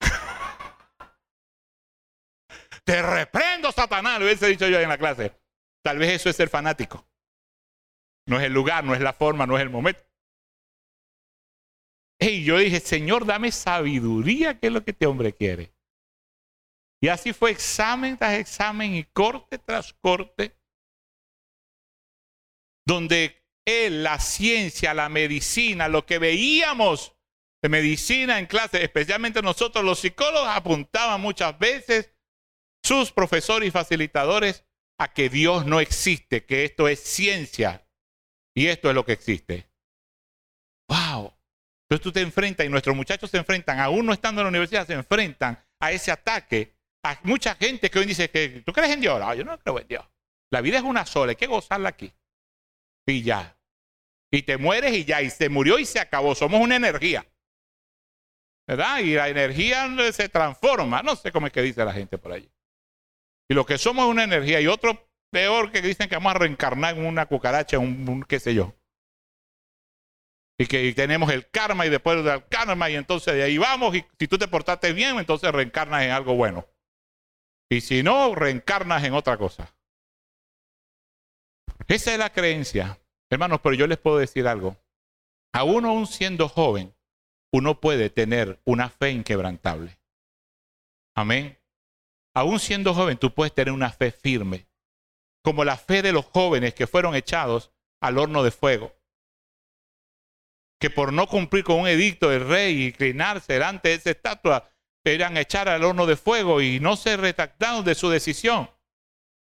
[2.84, 5.32] Te reprendo, Satanás, lo hubiese dicho yo en la clase.
[5.82, 7.06] Tal vez eso es ser fanático.
[8.26, 10.02] No es el lugar, no es la forma, no es el momento.
[12.18, 15.72] Y yo dije, Señor, dame sabiduría, que es lo que este hombre quiere.
[17.02, 20.56] Y así fue examen tras examen y corte tras corte,
[22.86, 27.14] donde él, la ciencia, la medicina, lo que veíamos
[27.62, 32.12] de medicina en clase, especialmente nosotros los psicólogos, apuntaban muchas veces
[32.82, 34.64] sus profesores y facilitadores
[34.98, 37.86] a que Dios no existe, que esto es ciencia
[38.54, 39.70] y esto es lo que existe.
[40.88, 41.34] ¡Wow!
[41.84, 44.86] Entonces tú te enfrentas y nuestros muchachos se enfrentan, aún no estando en la universidad,
[44.86, 46.79] se enfrentan a ese ataque.
[47.02, 49.20] A mucha gente que hoy dice que tú crees en Dios.
[49.36, 50.04] yo no creo en Dios.
[50.50, 52.12] La vida es una sola, hay que gozarla aquí.
[53.06, 53.56] Y ya.
[54.30, 55.22] Y te mueres y ya.
[55.22, 56.34] Y se murió y se acabó.
[56.34, 57.26] Somos una energía.
[58.66, 58.98] ¿Verdad?
[58.98, 61.02] Y la energía se transforma.
[61.02, 62.50] No sé cómo es que dice la gente por allí.
[63.48, 64.60] Y lo que somos es una energía.
[64.60, 68.54] Y otro peor que dicen que vamos a reencarnar en una cucaracha, un, qué sé
[68.54, 68.74] yo.
[70.58, 74.04] Y que tenemos el karma y después del karma y entonces de ahí vamos y
[74.18, 76.66] si tú te portaste bien, entonces reencarnas en algo bueno.
[77.70, 79.72] Y si no, reencarnas en otra cosa.
[81.86, 83.00] Esa es la creencia.
[83.30, 84.76] Hermanos, pero yo les puedo decir algo.
[85.52, 86.94] A uno aún siendo joven,
[87.52, 89.98] uno puede tener una fe inquebrantable.
[91.14, 91.58] Amén.
[92.34, 94.66] Aún siendo joven, tú puedes tener una fe firme
[95.42, 98.94] como la fe de los jóvenes que fueron echados al horno de fuego,
[100.78, 104.69] que por no cumplir con un edicto del rey y inclinarse delante de esa estatua,
[105.04, 108.70] eran echar al horno de fuego y no se retractaron de su decisión.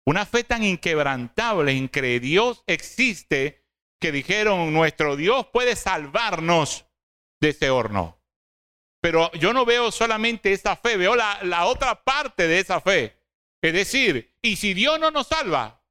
[0.05, 3.65] Una fe tan inquebrantable en que Dios existe,
[3.99, 6.85] que dijeron, nuestro Dios puede salvarnos
[7.39, 8.19] de ese horno.
[9.01, 13.17] Pero yo no veo solamente esa fe, veo la, otra parte de esa fe.
[13.61, 15.83] Es decir, y si Dios no nos salva,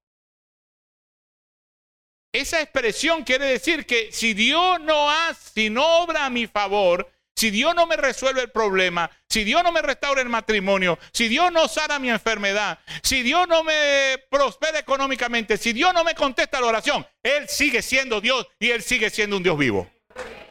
[2.32, 7.10] esa expresión quiere decir que si Dios no hace, si no obra a mi favor,
[7.36, 11.28] si Dios no me resuelve el problema, si Dios no me restaura el matrimonio, si
[11.28, 16.14] Dios no sana mi enfermedad, si Dios no me prospera económicamente, si Dios no me
[16.14, 19.90] contesta la oración, Él sigue siendo Dios y Él sigue siendo un Dios vivo.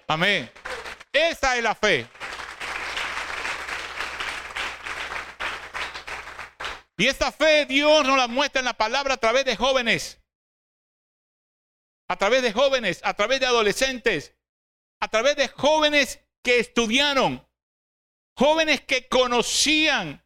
[0.07, 0.49] Amén.
[1.13, 2.07] Esa es la fe.
[6.97, 10.19] Y esa fe Dios nos la muestra en la palabra a través de jóvenes
[12.09, 14.35] a través de jóvenes, a través de adolescentes,
[14.99, 17.47] a través de jóvenes que estudiaron,
[18.37, 20.25] jóvenes que conocían,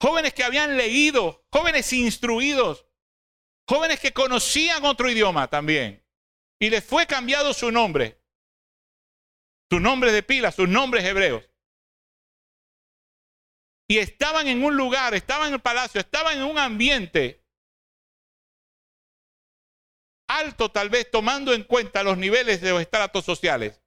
[0.00, 2.86] jóvenes que habían leído, jóvenes instruidos,
[3.68, 6.04] jóvenes que conocían otro idioma también.
[6.60, 8.22] Y les fue cambiado su nombre,
[9.70, 11.44] su nombre de pila, sus nombres hebreos.
[13.88, 17.44] Y estaban en un lugar, estaban en el palacio, estaban en un ambiente
[20.28, 23.80] alto tal vez tomando en cuenta los niveles de los estratos sociales.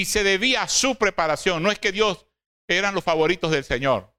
[0.00, 2.26] Y se debía a su preparación, no es que Dios
[2.66, 4.10] eran los favoritos del Señor.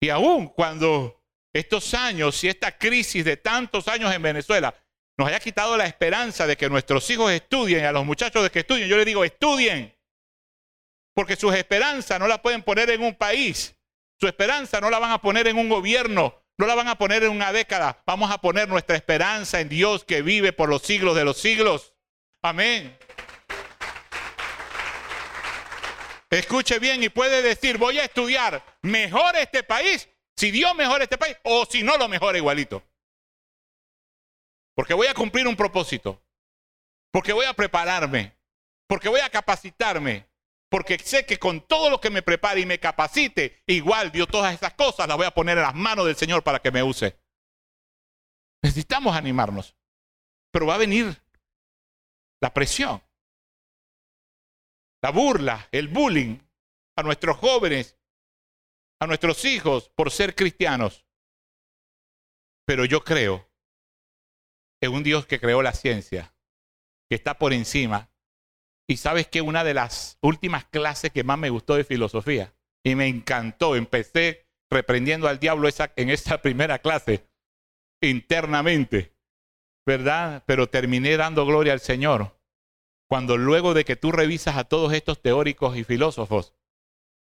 [0.00, 4.74] Y aún cuando estos años y esta crisis de tantos años en Venezuela
[5.18, 8.50] nos haya quitado la esperanza de que nuestros hijos estudien y a los muchachos de
[8.50, 9.94] que estudien, yo les digo, estudien.
[11.14, 13.76] Porque sus esperanzas no las pueden poner en un país,
[14.18, 17.24] su esperanza no la van a poner en un gobierno, no la van a poner
[17.24, 18.02] en una década.
[18.06, 21.92] Vamos a poner nuestra esperanza en Dios que vive por los siglos de los siglos.
[22.40, 22.96] Amén.
[26.30, 31.18] Escuche bien y puede decir, voy a estudiar mejor este país, si Dios mejora este
[31.18, 32.84] país, o si no lo mejora igualito.
[34.76, 36.22] Porque voy a cumplir un propósito,
[37.12, 38.38] porque voy a prepararme,
[38.88, 40.30] porque voy a capacitarme,
[40.70, 44.54] porque sé que con todo lo que me prepare y me capacite, igual Dios todas
[44.54, 47.18] esas cosas las voy a poner en las manos del Señor para que me use.
[48.62, 49.76] Necesitamos animarnos,
[50.52, 51.20] pero va a venir
[52.40, 53.02] la presión,
[55.02, 56.38] la burla, el bullying
[56.96, 57.98] a nuestros jóvenes,
[59.00, 61.06] a nuestros hijos por ser cristianos.
[62.66, 63.48] Pero yo creo
[64.82, 66.34] en un Dios que creó la ciencia,
[67.08, 68.10] que está por encima.
[68.88, 72.94] Y sabes que una de las últimas clases que más me gustó de filosofía, y
[72.94, 77.26] me encantó, empecé reprendiendo al diablo en esa primera clase,
[78.00, 79.14] internamente,
[79.86, 80.42] ¿verdad?
[80.46, 82.39] Pero terminé dando gloria al Señor.
[83.10, 86.54] Cuando luego de que tú revisas a todos estos teóricos y filósofos,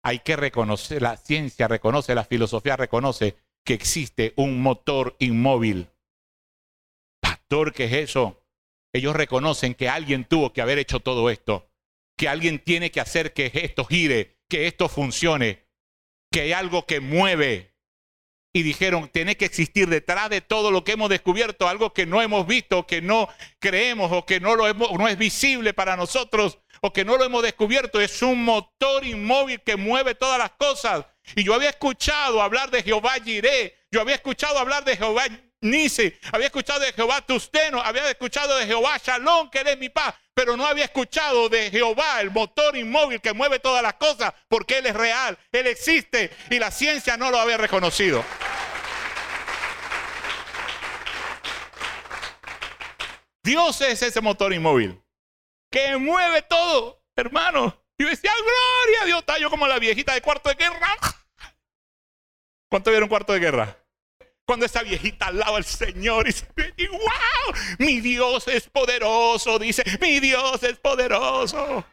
[0.04, 5.88] hay que reconocer, la ciencia reconoce, la filosofía reconoce que existe un motor inmóvil.
[7.22, 8.44] Pastor, ¿qué es eso?
[8.92, 11.70] Ellos reconocen que alguien tuvo que haber hecho todo esto,
[12.18, 15.70] que alguien tiene que hacer que esto gire, que esto funcione,
[16.34, 17.77] que hay algo que mueve.
[18.58, 22.24] Y dijeron, tiene que existir detrás de todo lo que hemos descubierto algo que no
[22.24, 23.30] hemos visto, que no
[23.60, 28.02] creemos o que no, lo es visible para nosotros o que no lo hemos descubierto.
[28.02, 31.06] Es un motor inmóvil que mueve todas las cosas.
[31.36, 35.26] Y yo había escuchado hablar de Jehová Jireh, yo había escuchado hablar de Jehová
[35.62, 40.16] Nisi, había escuchado de Jehová Tusteno, había escuchado de Jehová Shalom, que eres mi paz,
[40.34, 44.80] pero no había escuchado de Jehová, el motor inmóvil que mueve todas las cosas, porque
[44.80, 48.24] Él es real, Él existe y la ciencia no lo había reconocido.
[53.48, 55.02] Dios es ese motor inmóvil
[55.72, 57.82] que mueve todo, hermano.
[57.98, 60.98] Y decía, gloria a Dios, está yo como la viejita de cuarto de guerra.
[62.70, 63.78] ¿Cuánto vieron cuarto de guerra?
[64.46, 66.48] Cuando esa viejita al lado del Señor y dice,
[66.90, 71.86] wow, mi Dios es poderoso, dice, mi Dios es poderoso.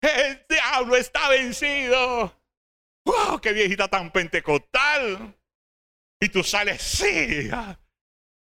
[0.00, 2.36] El diablo está vencido.
[3.04, 5.32] Wow, qué viejita tan pentecostal.
[6.20, 7.48] Y tú sales, sí,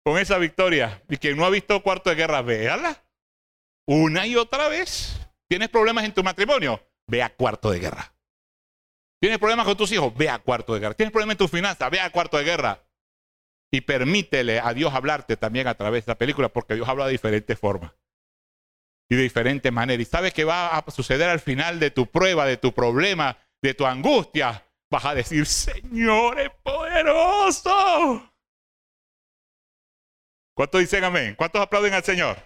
[0.05, 1.01] con esa victoria.
[1.09, 3.03] Y quien no ha visto cuarto de guerra, véala.
[3.87, 5.19] Una y otra vez.
[5.49, 6.81] ¿Tienes problemas en tu matrimonio?
[7.07, 8.13] Ve a cuarto de guerra.
[9.19, 10.15] ¿Tienes problemas con tus hijos?
[10.15, 10.93] Ve a cuarto de guerra.
[10.93, 11.89] ¿Tienes problemas en tus finanzas?
[11.89, 12.83] Ve a cuarto de guerra
[13.71, 17.11] y permítele a Dios hablarte también a través de la película, porque Dios habla de
[17.11, 17.93] diferentes formas
[19.09, 20.07] y de diferentes maneras.
[20.07, 23.73] ¿Y sabes qué va a suceder al final de tu prueba, de tu problema, de
[23.73, 24.63] tu angustia?
[24.91, 28.34] Vas a decir, Señor es poderoso.
[30.55, 31.35] ¿Cuántos dicen amén?
[31.35, 32.37] ¿Cuántos aplauden al Señor?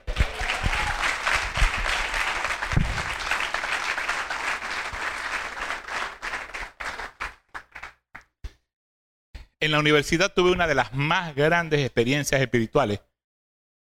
[9.61, 13.01] en la universidad tuve una de las más grandes experiencias espirituales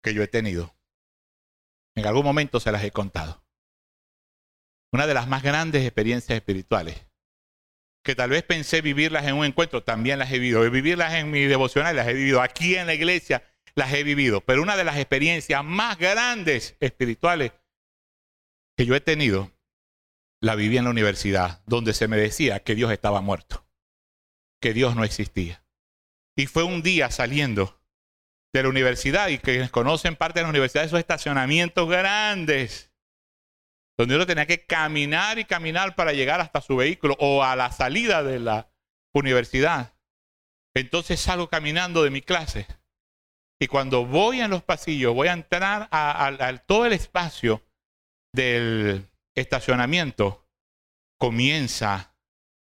[0.03, 0.75] que yo he tenido.
[1.95, 3.45] En algún momento se las he contado.
[4.91, 7.05] Una de las más grandes experiencias espirituales.
[8.03, 10.69] Que tal vez pensé vivirlas en un encuentro, también las he vivido.
[10.69, 12.41] Vivirlas en mi devocional, las he vivido.
[12.41, 13.43] Aquí en la iglesia
[13.75, 14.41] las he vivido.
[14.41, 17.51] Pero una de las experiencias más grandes espirituales
[18.77, 19.51] que yo he tenido,
[20.41, 23.69] la viví en la universidad, donde se me decía que Dios estaba muerto
[24.59, 25.63] que Dios no existía.
[26.35, 27.81] Y fue un día saliendo
[28.53, 32.91] de la universidad y que conocen parte de la universidad, esos estacionamientos grandes,
[33.97, 37.71] donde uno tenía que caminar y caminar para llegar hasta su vehículo o a la
[37.71, 38.71] salida de la
[39.13, 39.93] universidad.
[40.73, 42.67] Entonces salgo caminando de mi clase
[43.61, 47.61] y cuando voy en los pasillos, voy a entrar a, todo el espacio
[48.33, 50.47] del estacionamiento,
[51.19, 52.15] comienza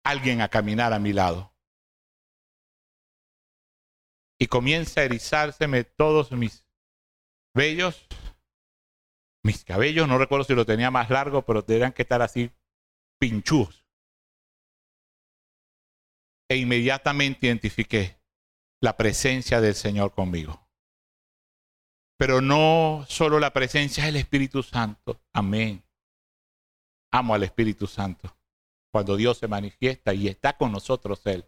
[0.06, 1.54] alguien a caminar a mi lado
[4.40, 6.64] y comienza a erizárseme todos mis
[7.54, 8.08] vellos,
[9.44, 12.52] mis cabellos, no recuerdo si lo tenía más largo, pero tendrían que estar así
[13.20, 13.84] pinchús.
[16.50, 18.22] E inmediatamente identifiqué
[18.80, 20.67] la presencia del Señor conmigo.
[22.18, 25.22] Pero no solo la presencia del Espíritu Santo.
[25.34, 25.84] Amén.
[27.12, 28.36] Amo al Espíritu Santo.
[28.92, 31.46] Cuando Dios se manifiesta y está con nosotros Él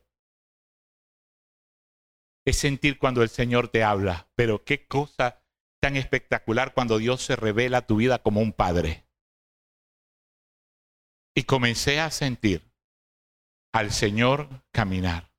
[2.49, 5.43] es sentir cuando el Señor te habla, pero qué cosa
[5.81, 9.05] tan espectacular cuando Dios se revela a tu vida como un padre.
[11.35, 12.73] Y comencé a sentir
[13.71, 15.31] al Señor caminar.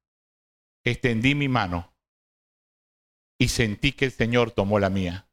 [0.85, 1.89] Extendí mi mano
[3.41, 5.26] y sentí que el Señor tomó la mía.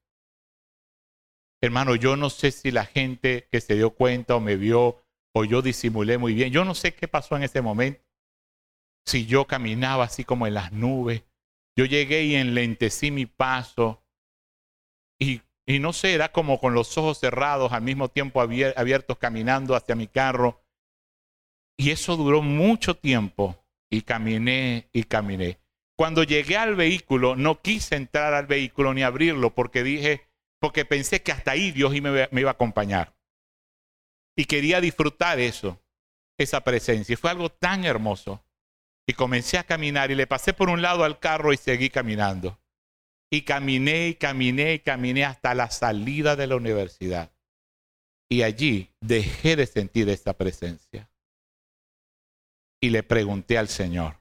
[1.62, 5.03] Hermano, yo no sé si la gente que se dio cuenta o me vio
[5.34, 6.51] o yo disimulé muy bien.
[6.51, 8.01] Yo no sé qué pasó en ese momento.
[9.05, 11.24] Si yo caminaba así como en las nubes.
[11.76, 14.01] Yo llegué y enlentecí mi paso.
[15.20, 19.76] Y, y no sé, era como con los ojos cerrados, al mismo tiempo abiertos, caminando
[19.76, 20.64] hacia mi carro.
[21.78, 23.66] Y eso duró mucho tiempo.
[23.89, 25.60] Y caminé y caminé.
[25.98, 30.28] Cuando llegué al vehículo, no quise entrar al vehículo ni abrirlo porque dije,
[30.60, 33.16] porque pensé que hasta ahí Dios me, iba a acompañar.
[34.36, 35.82] Y quería disfrutar eso,
[36.38, 37.14] esa presencia.
[37.14, 38.43] Y fue algo tan hermoso.
[39.08, 42.60] Y comencé a caminar y le pasé por un lado al carro y seguí caminando.
[43.32, 47.32] Y caminé y caminé y caminé hasta la salida de la universidad.
[48.30, 51.10] Y allí dejé de sentir esa presencia.
[52.80, 54.16] Y le pregunté al Señor,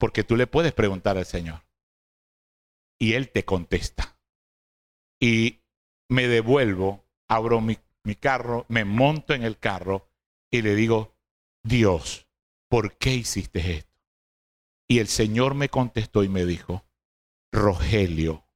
[0.00, 1.62] porque tú le puedes preguntar al Señor.
[2.98, 4.18] Y Él te contesta.
[5.20, 5.60] Y
[6.08, 7.76] me devuelvo, abro mi,
[8.18, 10.08] carro, me monto en el carro
[10.50, 11.14] y le digo,
[11.62, 12.26] Dios,
[12.68, 13.94] ¿por qué hiciste esto?
[14.88, 16.84] Y el Señor me contestó y me dijo,
[17.52, 18.48] Rogelio,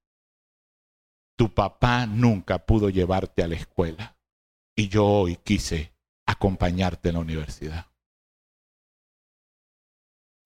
[1.37, 4.19] tu papá nunca pudo llevarte a la escuela
[4.75, 5.95] y yo hoy quise
[6.27, 7.94] acompañarte en la universidad.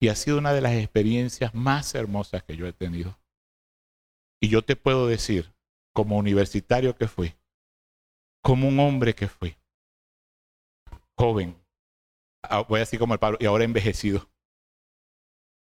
[0.01, 3.19] Y ha sido una de las experiencias más hermosas que yo he tenido.
[4.41, 5.53] Y yo te puedo decir,
[5.93, 7.35] como universitario que fui,
[8.41, 9.57] como un hombre que fui,
[11.17, 11.61] joven,
[12.43, 14.29] ah, voy así como el Pablo, y ahora envejecido.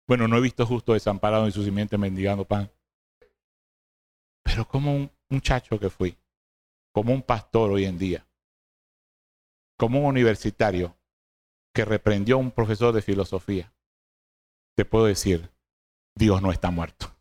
[0.08, 2.72] Bueno, no he visto justo desamparado en su simiente mendigando pan.
[4.44, 6.18] Pero como un muchacho que fui,
[6.92, 8.28] como un pastor hoy en día,
[9.78, 10.96] como un universitario
[11.74, 13.74] que reprendió a un profesor de filosofía,
[14.80, 15.52] te puedo decir,
[16.16, 17.14] Dios no está muerto.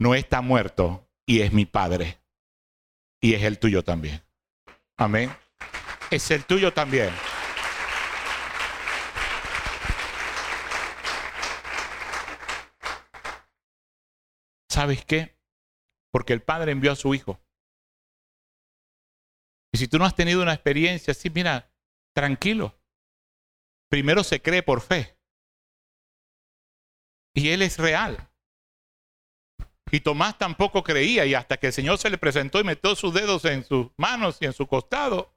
[0.00, 2.22] No está muerto y es mi Padre.
[3.20, 4.22] Y es el tuyo también.
[4.96, 5.30] Amén.
[6.10, 7.10] Es el tuyo también.
[14.70, 15.38] ¿Sabes qué?
[16.10, 17.38] Porque el Padre envió a su Hijo.
[19.70, 21.70] Y si tú no has tenido una experiencia así, mira,
[22.14, 22.74] tranquilo.
[23.90, 25.15] Primero se cree por fe.
[27.36, 28.30] Y Él es real.
[29.92, 33.12] Y Tomás tampoco creía y hasta que el Señor se le presentó y metió sus
[33.12, 35.32] dedos en sus manos y en su costado,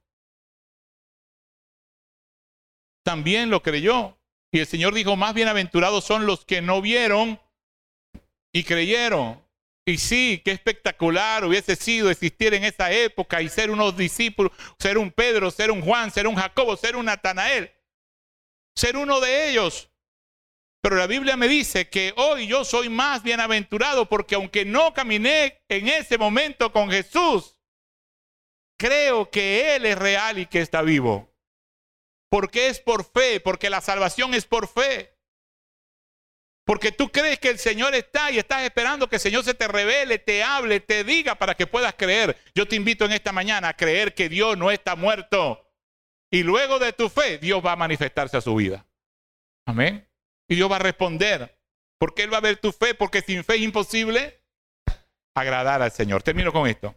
[3.04, 4.18] también lo creyó.
[4.50, 7.38] Y el Señor dijo, más bienaventurados son los que no vieron
[8.52, 9.40] y creyeron.
[9.86, 14.96] Y sí, qué espectacular hubiese sido existir en esa época y ser unos discípulos, ser
[14.96, 17.70] un Pedro, ser un Juan, ser un Jacobo, ser un Natanael,
[18.74, 19.89] ser uno de ellos.
[20.82, 25.62] Pero la Biblia me dice que hoy yo soy más bienaventurado porque aunque no caminé
[25.68, 27.58] en ese momento con Jesús,
[28.78, 31.34] creo que Él es real y que está vivo.
[32.30, 35.18] Porque es por fe, porque la salvación es por fe.
[36.64, 39.66] Porque tú crees que el Señor está y estás esperando que el Señor se te
[39.66, 42.38] revele, te hable, te diga para que puedas creer.
[42.54, 45.66] Yo te invito en esta mañana a creer que Dios no está muerto.
[46.30, 48.86] Y luego de tu fe, Dios va a manifestarse a su vida.
[49.66, 50.09] Amén.
[50.50, 51.56] Y Dios va a responder.
[51.98, 54.42] Porque Él va a ver tu fe, porque sin fe es imposible
[55.34, 56.22] agradar al Señor.
[56.22, 56.94] Termino con esto.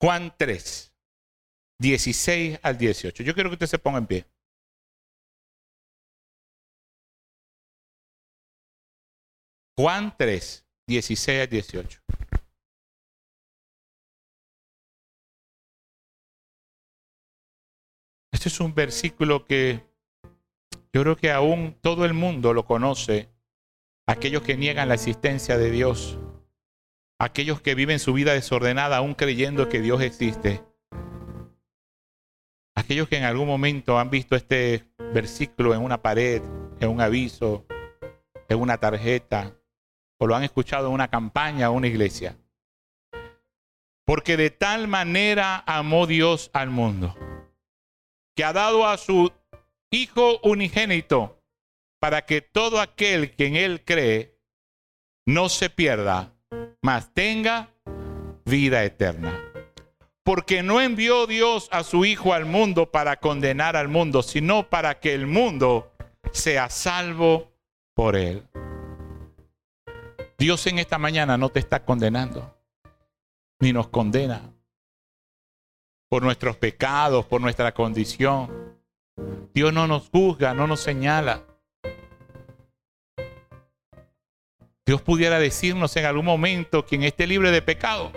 [0.00, 0.94] Juan 3,
[1.78, 3.22] 16 al 18.
[3.22, 4.26] Yo quiero que usted se ponga en pie.
[9.76, 12.00] Juan 3, 16 al 18.
[18.32, 19.93] Este es un versículo que
[20.94, 23.28] yo creo que aún todo el mundo lo conoce.
[24.06, 26.20] Aquellos que niegan la existencia de Dios.
[27.18, 30.62] Aquellos que viven su vida desordenada aún creyendo que Dios existe.
[32.76, 36.42] Aquellos que en algún momento han visto este versículo en una pared,
[36.78, 37.66] en un aviso,
[38.48, 39.56] en una tarjeta,
[40.18, 42.36] o lo han escuchado en una campaña o una iglesia.
[44.04, 47.16] Porque de tal manera amó Dios al mundo,
[48.36, 49.32] que ha dado a su
[49.94, 51.40] Hijo unigénito,
[52.00, 54.36] para que todo aquel que en Él cree
[55.24, 56.32] no se pierda,
[56.82, 57.68] mas tenga
[58.44, 59.40] vida eterna.
[60.24, 64.98] Porque no envió Dios a su Hijo al mundo para condenar al mundo, sino para
[64.98, 65.92] que el mundo
[66.32, 67.52] sea salvo
[67.94, 68.42] por Él.
[70.36, 72.52] Dios en esta mañana no te está condenando,
[73.60, 74.42] ni nos condena
[76.08, 78.63] por nuestros pecados, por nuestra condición.
[79.54, 81.44] Dios no nos juzga, no nos señala.
[84.86, 88.12] Dios pudiera decirnos en algún momento quien esté libre de pecado,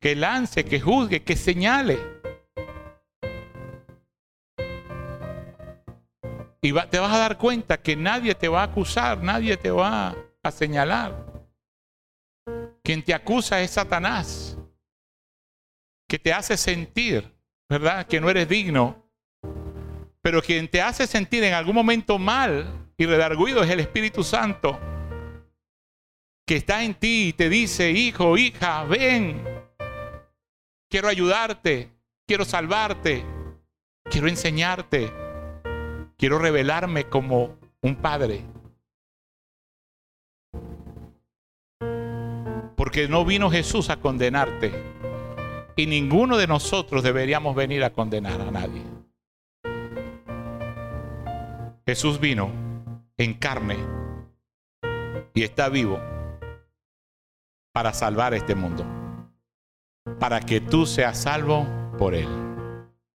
[0.00, 1.98] que lance, que juzgue, que señale.
[6.60, 10.16] Y te vas a dar cuenta que nadie te va a acusar, nadie te va
[10.42, 11.26] a señalar.
[12.82, 14.56] Quien te acusa es Satanás,
[16.08, 17.32] que te hace sentir,
[17.68, 19.01] ¿verdad?, que no eres digno.
[20.22, 24.78] Pero quien te hace sentir en algún momento mal y redarguido es el Espíritu Santo,
[26.46, 29.42] que está en ti y te dice, hijo, hija, ven,
[30.88, 31.90] quiero ayudarte,
[32.24, 33.24] quiero salvarte,
[34.04, 35.12] quiero enseñarte,
[36.16, 38.44] quiero revelarme como un padre.
[42.76, 44.72] Porque no vino Jesús a condenarte.
[45.74, 49.01] Y ninguno de nosotros deberíamos venir a condenar a nadie.
[51.84, 52.50] Jesús vino
[53.16, 53.76] en carne
[55.34, 56.00] y está vivo
[57.72, 58.84] para salvar este mundo.
[60.20, 61.66] Para que tú seas salvo
[61.98, 62.51] por Él.